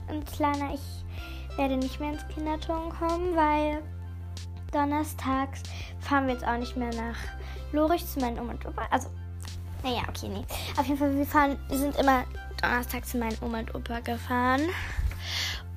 Und 0.08 0.39
Lana, 0.39 0.73
ich 0.73 1.58
werde 1.58 1.77
nicht 1.77 1.99
mehr 1.99 2.13
ins 2.13 2.27
Kinderturn 2.29 2.89
kommen, 2.89 3.36
weil 3.36 3.84
donnerstags 4.71 5.63
fahren 5.99 6.27
wir 6.27 6.34
jetzt 6.34 6.47
auch 6.47 6.58
nicht 6.58 6.77
mehr 6.77 6.93
nach 6.93 7.17
Lorich 7.73 8.05
zu 8.05 8.19
meinen 8.19 8.39
Oma 8.39 8.53
und 8.53 8.65
Opa. 8.65 8.84
Also 8.89 9.10
naja, 9.83 10.03
okay, 10.07 10.29
nee. 10.29 10.45
Auf 10.77 10.85
jeden 10.85 10.97
Fall, 10.97 11.15
wir 11.15 11.25
fahren, 11.25 11.57
wir 11.69 11.77
sind 11.77 11.95
immer 11.97 12.25
Donnerstag 12.61 13.05
zu 13.05 13.17
meinen 13.17 13.37
Oma 13.41 13.59
und 13.59 13.75
Opa 13.75 13.99
gefahren. 13.99 14.61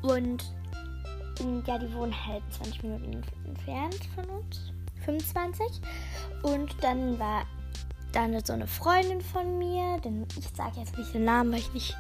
Und 0.03 0.45
ja, 1.67 1.79
die 1.79 1.93
wohnen 1.95 2.15
halt 2.27 2.43
20 2.53 2.83
Minuten 2.83 3.23
entfernt 3.47 4.01
von 4.15 4.25
uns. 4.27 4.73
25. 5.05 5.67
Und 6.43 6.75
dann 6.83 7.19
war 7.19 7.45
da 8.13 8.29
so 8.45 8.53
eine 8.53 8.67
Freundin 8.67 9.21
von 9.21 9.59
mir, 9.59 9.99
denn 10.05 10.27
ich 10.39 10.49
sage 10.55 10.81
jetzt 10.81 10.97
nicht 10.99 11.15
den 11.15 11.25
Namen, 11.25 11.53
weil 11.53 11.61
ich 11.61 11.73
nicht, 11.73 11.97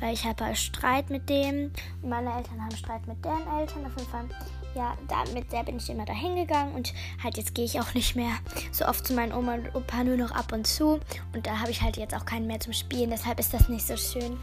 weil 0.00 0.14
ich 0.14 0.24
habe 0.24 0.54
Streit 0.54 1.10
mit 1.10 1.28
dem. 1.28 1.72
Und 2.02 2.08
meine 2.08 2.32
Eltern 2.34 2.62
haben 2.62 2.76
Streit 2.76 3.06
mit 3.06 3.24
deren 3.24 3.46
Eltern. 3.58 3.84
Auf 3.86 3.96
jeden 3.96 4.10
Fall 4.10 4.28
ja, 4.74 4.96
da, 5.08 5.24
mit 5.34 5.52
der 5.52 5.64
bin 5.64 5.76
ich 5.76 5.90
immer 5.90 6.04
da 6.04 6.12
hingegangen 6.12 6.74
und 6.74 6.92
halt 7.22 7.36
jetzt 7.36 7.54
gehe 7.54 7.64
ich 7.64 7.80
auch 7.80 7.94
nicht 7.94 8.16
mehr 8.16 8.32
so 8.70 8.86
oft 8.86 9.06
zu 9.06 9.12
meinen 9.14 9.32
Oma 9.32 9.54
und 9.54 9.74
Opa, 9.74 10.04
nur 10.04 10.16
noch 10.16 10.30
ab 10.30 10.52
und 10.52 10.66
zu. 10.66 11.00
Und 11.34 11.46
da 11.46 11.60
habe 11.60 11.70
ich 11.70 11.82
halt 11.82 11.96
jetzt 11.96 12.14
auch 12.14 12.24
keinen 12.24 12.46
mehr 12.46 12.60
zum 12.60 12.72
Spielen, 12.72 13.10
deshalb 13.10 13.38
ist 13.38 13.52
das 13.52 13.68
nicht 13.68 13.86
so 13.86 13.96
schön. 13.96 14.38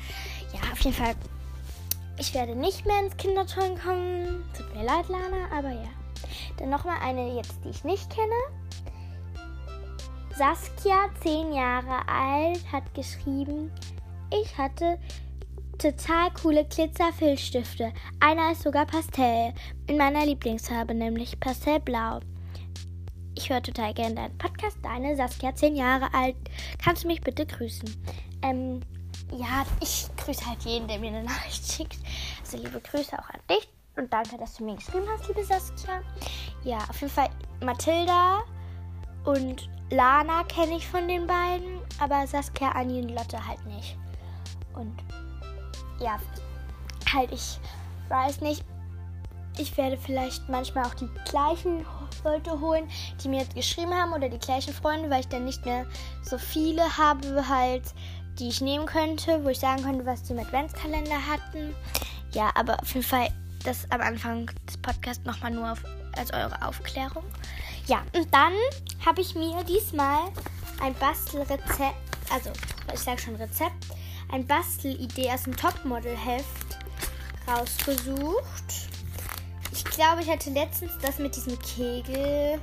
Ja, 0.54 0.72
auf 0.72 0.80
jeden 0.82 0.96
Fall, 0.96 1.15
ich 2.18 2.34
werde 2.34 2.56
nicht 2.56 2.86
mehr 2.86 3.00
ins 3.04 3.18
Kinderturnen 3.18 3.80
kommen. 3.80 4.44
Tut 4.56 4.76
mir 4.76 4.84
leid, 4.84 5.08
Lana, 5.10 5.58
aber 5.58 5.70
ja. 5.70 5.89
Dann 6.58 6.70
nochmal 6.70 6.98
eine 7.02 7.36
jetzt, 7.36 7.56
die 7.63 7.70
ich 7.70 7.84
nicht 7.84 8.10
kenne. 8.10 8.36
Saskia, 10.36 11.10
10 11.22 11.54
Jahre 11.54 12.08
alt, 12.08 12.62
hat 12.72 12.94
geschrieben, 12.94 13.72
ich 14.32 14.58
hatte 14.58 14.98
total 15.80 16.30
coole 16.32 16.65
Glitzerfilzstifte. 16.65 17.94
Einer 18.20 18.52
ist 18.52 18.63
sogar 18.63 18.86
Pastell. 18.86 19.54
In 19.88 19.98
meiner 19.98 20.26
Lieblingsfarbe, 20.26 20.94
nämlich 20.94 21.39
Pastellblau. 21.39 22.20
Ich 23.36 23.50
höre 23.50 23.63
total 23.63 23.94
gerne 23.94 24.15
deinen 24.15 24.38
Podcast. 24.38 24.78
Deine 24.84 25.15
Saskia, 25.15 25.56
10 25.56 25.76
Jahre 25.76 26.13
alt. 26.13 26.36
Kannst 26.84 27.04
du 27.04 27.08
mich 27.08 27.22
bitte 27.22 27.46
grüßen? 27.46 27.89
Ähm, 28.42 28.82
ja, 29.32 29.65
ich 29.80 30.08
grüße 30.18 30.46
halt 30.46 30.62
jeden, 30.63 30.88
der 30.88 31.00
mir 31.00 31.08
eine 31.08 31.24
Nachricht 31.24 31.72
schickt. 31.72 32.00
Also 32.42 32.58
liebe 32.58 32.82
Grüße 32.82 33.18
auch 33.18 33.30
an 33.30 33.39
dich. 33.50 33.68
Und 33.96 34.12
danke, 34.12 34.38
dass 34.38 34.56
du 34.56 34.65
mir 34.65 34.76
geschrieben 34.76 35.06
hast, 35.13 35.28
liebe 35.28 35.44
Saskia. 35.44 36.02
Ja, 36.63 36.78
auf 36.89 37.00
jeden 37.00 37.13
Fall 37.13 37.30
Mathilda 37.63 38.44
und 39.24 39.70
Lana 39.89 40.44
kenne 40.44 40.76
ich 40.76 40.88
von 40.88 41.08
den 41.08 41.26
beiden, 41.26 41.80
aber 42.00 42.28
Saskia, 42.28 42.70
Annie 42.70 43.02
und 43.02 43.10
Lotte 43.10 43.46
halt 43.46 43.65
nicht. 43.65 43.98
Und 44.74 44.96
ja, 46.00 46.20
halt 47.14 47.32
ich 47.32 47.60
weiß 48.10 48.42
nicht. 48.42 48.64
Ich 49.58 49.76
werde 49.78 49.98
vielleicht 49.98 50.48
manchmal 50.48 50.86
auch 50.86 50.94
die 50.94 51.10
gleichen 51.30 51.86
Leute 52.24 52.60
holen, 52.62 52.90
die 53.22 53.28
mir 53.28 53.42
jetzt 53.42 53.56
geschrieben 53.56 53.94
haben 53.94 54.14
oder 54.14 54.30
die 54.30 54.40
gleichen 54.40 54.74
Freunde, 54.74 55.10
weil 55.10 55.22
ich 55.22 55.28
dann 55.28 55.46
nicht 55.46 55.66
mehr 55.66 55.86
so 56.24 56.38
viele 56.38 56.98
habe 56.98 57.48
halt, 57.50 57.84
die 58.40 58.48
ich 58.48 58.62
nehmen 58.62 58.86
könnte, 58.86 59.44
wo 59.44 59.50
ich 59.50 59.60
sagen 59.60 59.84
könnte, 59.84 60.06
was 60.06 60.24
die 60.24 60.34
im 60.34 60.40
Adventskalender 60.40 61.28
hatten. 61.28 61.76
Ja, 62.32 62.52
aber 62.56 62.80
auf 62.80 62.94
jeden 62.94 63.06
Fall 63.06 63.30
das 63.64 63.90
am 63.92 64.02
Anfang 64.02 64.50
des 64.68 64.78
Podcasts 64.78 65.26
nochmal 65.26 65.52
nur 65.52 65.72
auf, 65.72 65.84
als 66.18 66.32
eure 66.32 66.66
Aufklärung. 66.66 67.24
Ja, 67.88 68.04
und 68.16 68.34
dann 68.34 68.54
habe 69.06 69.22
ich 69.22 69.36
mir 69.36 69.64
diesmal 69.64 70.20
ein 70.82 70.94
Bastelrezept, 70.96 71.96
also 72.32 72.52
ich 72.94 73.00
sage 73.00 73.20
schon 73.20 73.36
Rezept, 73.36 73.88
ein 74.32 74.46
Bastelidee 74.46 75.32
aus 75.32 75.44
dem 75.44 75.56
Topmodel-Heft 75.56 76.78
rausgesucht. 77.48 78.89
Ich 79.72 79.84
glaube, 79.84 80.22
ich 80.22 80.30
hatte 80.30 80.50
letztens 80.52 80.92
das 81.02 81.18
mit 81.20 81.36
diesem 81.36 81.58
Kegel-Dings 81.60 82.62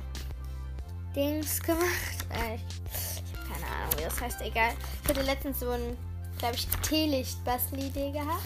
gemacht. 1.61 1.87
Äh, 2.29 2.55
ich 2.55 2.61
habe 3.33 3.47
keine 3.53 3.65
Ahnung, 3.65 3.91
wie 3.97 4.03
das 4.03 4.19
heißt, 4.21 4.41
egal. 4.41 4.73
Ich 5.03 5.09
hatte 5.09 5.21
letztens 5.23 5.59
so 5.59 5.69
ein, 5.71 5.97
glaube 6.37 6.55
ich, 6.55 6.67
Teelicht-Bastelidee 6.83 8.11
gehabt 8.11 8.43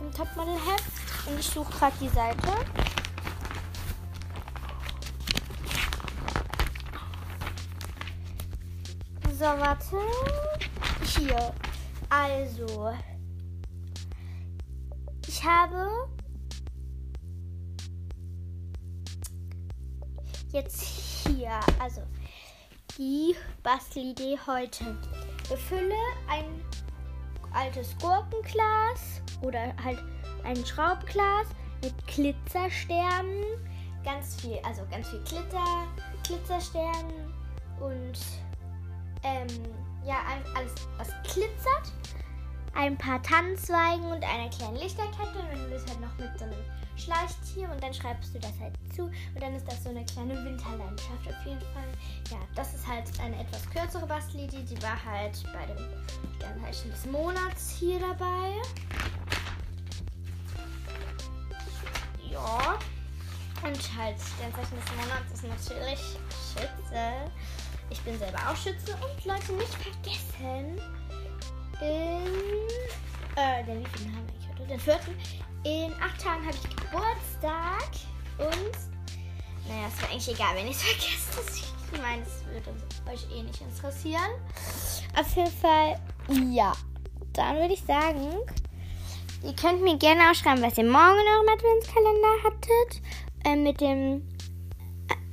im 0.00 0.12
Topmodel-Heft. 0.12 0.84
Und 1.26 1.38
ich 1.38 1.46
suche 1.46 1.70
gerade 1.72 1.94
die 2.00 2.08
Seite. 2.08 2.48
So, 9.38 9.44
warte. 9.44 9.96
Hier. 11.16 11.54
Also. 12.08 12.92
Ich 15.26 15.44
habe 15.44 15.88
jetzt 20.52 20.82
hier, 21.26 21.60
also 21.78 22.02
die 22.98 23.34
Bastelidee 23.62 24.38
heute. 24.46 24.98
Befülle 25.48 25.94
ein 26.28 26.44
altes 27.52 27.96
Gurkenglas 27.98 29.22
oder 29.42 29.74
halt 29.82 29.98
ein 30.44 30.64
Schraubglas 30.64 31.48
mit 31.82 31.94
Glitzersternen. 32.06 33.44
Ganz 34.04 34.40
viel, 34.40 34.58
also 34.62 34.82
ganz 34.90 35.08
viel 35.08 35.22
Glitter, 35.24 35.86
Glitzersternen 36.24 37.32
und 37.80 38.18
ähm, 39.22 39.48
ja, 40.04 40.18
alles, 40.54 40.74
was 40.96 41.08
glitzert. 41.22 41.92
Ein 42.74 42.96
paar 42.96 43.22
Tannenzweigen 43.22 44.06
und 44.06 44.24
eine 44.24 44.48
kleine 44.50 44.78
Lichterkette. 44.78 45.38
Und 45.52 45.64
du 45.64 45.70
das 45.70 45.86
halt 45.86 46.00
noch 46.00 46.16
mit 46.18 46.38
so 46.38 46.44
einem 46.44 46.54
Schleichtier 46.96 47.70
und 47.70 47.82
dann 47.82 47.92
schreibst 47.92 48.34
du 48.34 48.38
das 48.38 48.52
halt 48.60 48.74
zu. 48.94 49.04
Und 49.04 49.40
dann 49.40 49.54
ist 49.54 49.66
das 49.66 49.82
so 49.82 49.90
eine 49.90 50.04
kleine 50.04 50.34
Winterlandschaft 50.44 51.28
auf 51.28 51.46
jeden 51.46 51.60
Fall. 51.60 51.88
Ja, 52.30 52.38
das 52.54 52.74
ist 52.74 52.86
halt 52.86 53.04
eine 53.20 53.40
etwas 53.40 53.68
kürzere 53.70 54.06
Bastelidee. 54.06 54.62
Die 54.62 54.80
war 54.82 55.04
halt 55.04 55.42
bei 55.52 55.66
dem 55.66 55.78
Sternzeichen 56.36 56.90
des 56.90 57.06
Monats 57.06 57.70
hier 57.78 57.98
dabei. 57.98 58.52
Ja. 62.30 62.78
Und 63.62 63.98
halt 63.98 64.16
Sternzeichen 64.18 64.76
des 64.76 64.90
Monats 64.96 65.34
ist 65.34 65.44
natürlich 65.44 66.00
Schütze. 66.52 67.12
Ich 67.90 68.00
bin 68.02 68.18
selber 68.18 68.38
auch 68.48 68.56
Schütze 68.56 68.96
und 68.96 69.24
Leute, 69.24 69.52
nicht 69.52 69.74
vergessen, 69.74 70.80
in, 71.80 72.22
äh, 73.36 73.64
den 73.64 73.80
wievielten 73.80 74.14
haben 74.14 74.26
wir 74.26 74.48
heute? 74.48 74.66
Den 74.66 74.80
vierten. 74.80 75.16
In 75.64 75.92
acht 76.02 76.20
Tagen 76.20 76.46
habe 76.46 76.54
ich 76.54 76.62
Geburtstag 76.62 77.90
und, 78.38 79.68
naja, 79.68 79.88
es 79.88 80.00
wäre 80.00 80.12
eigentlich 80.12 80.34
egal, 80.34 80.56
wenn 80.56 80.66
ich 80.66 80.76
es 80.76 80.82
vergesse. 81.32 81.64
Ich 81.92 82.00
meine, 82.00 82.22
es 82.22 82.44
würde 82.46 82.70
euch 83.10 83.26
eh 83.36 83.42
nicht 83.42 83.60
interessieren. 83.60 84.30
Auf 85.18 85.36
jeden 85.36 85.50
Fall, 85.50 85.98
ja. 86.52 86.72
Dann 87.32 87.56
würde 87.56 87.74
ich 87.74 87.82
sagen, 87.84 88.38
ihr 89.42 89.54
könnt 89.54 89.82
mir 89.82 89.96
gerne 89.96 90.30
auch 90.30 90.34
schreiben, 90.34 90.62
was 90.62 90.78
ihr 90.78 90.84
morgen 90.84 91.18
in 91.18 91.26
eurem 91.26 91.48
Adventskalender 91.48 92.42
hattet. 92.44 93.02
Äh, 93.44 93.56
mit 93.56 93.80
dem 93.80 94.22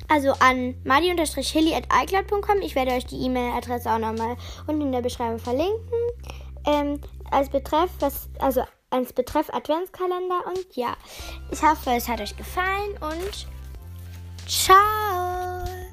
also 0.07 0.31
an 0.39 0.75
madi-hilly.icloud.com. 0.85 2.61
Ich 2.61 2.75
werde 2.75 2.91
euch 2.91 3.05
die 3.05 3.17
E-Mail-Adresse 3.17 3.91
auch 3.91 3.99
nochmal 3.99 4.37
unten 4.65 4.81
in 4.81 4.91
der 4.91 5.01
Beschreibung 5.01 5.39
verlinken. 5.39 5.99
Ähm, 6.65 7.01
als 7.31 7.49
Betreff, 7.49 7.89
was, 7.99 8.29
also 8.39 8.63
als 8.89 9.13
Betreff 9.13 9.49
Adventskalender 9.53 10.45
und 10.47 10.75
ja. 10.75 10.95
Ich 11.51 11.61
hoffe, 11.61 11.91
es 11.91 12.07
hat 12.07 12.21
euch 12.21 12.35
gefallen 12.37 12.97
und 13.01 13.47
ciao! 14.47 15.86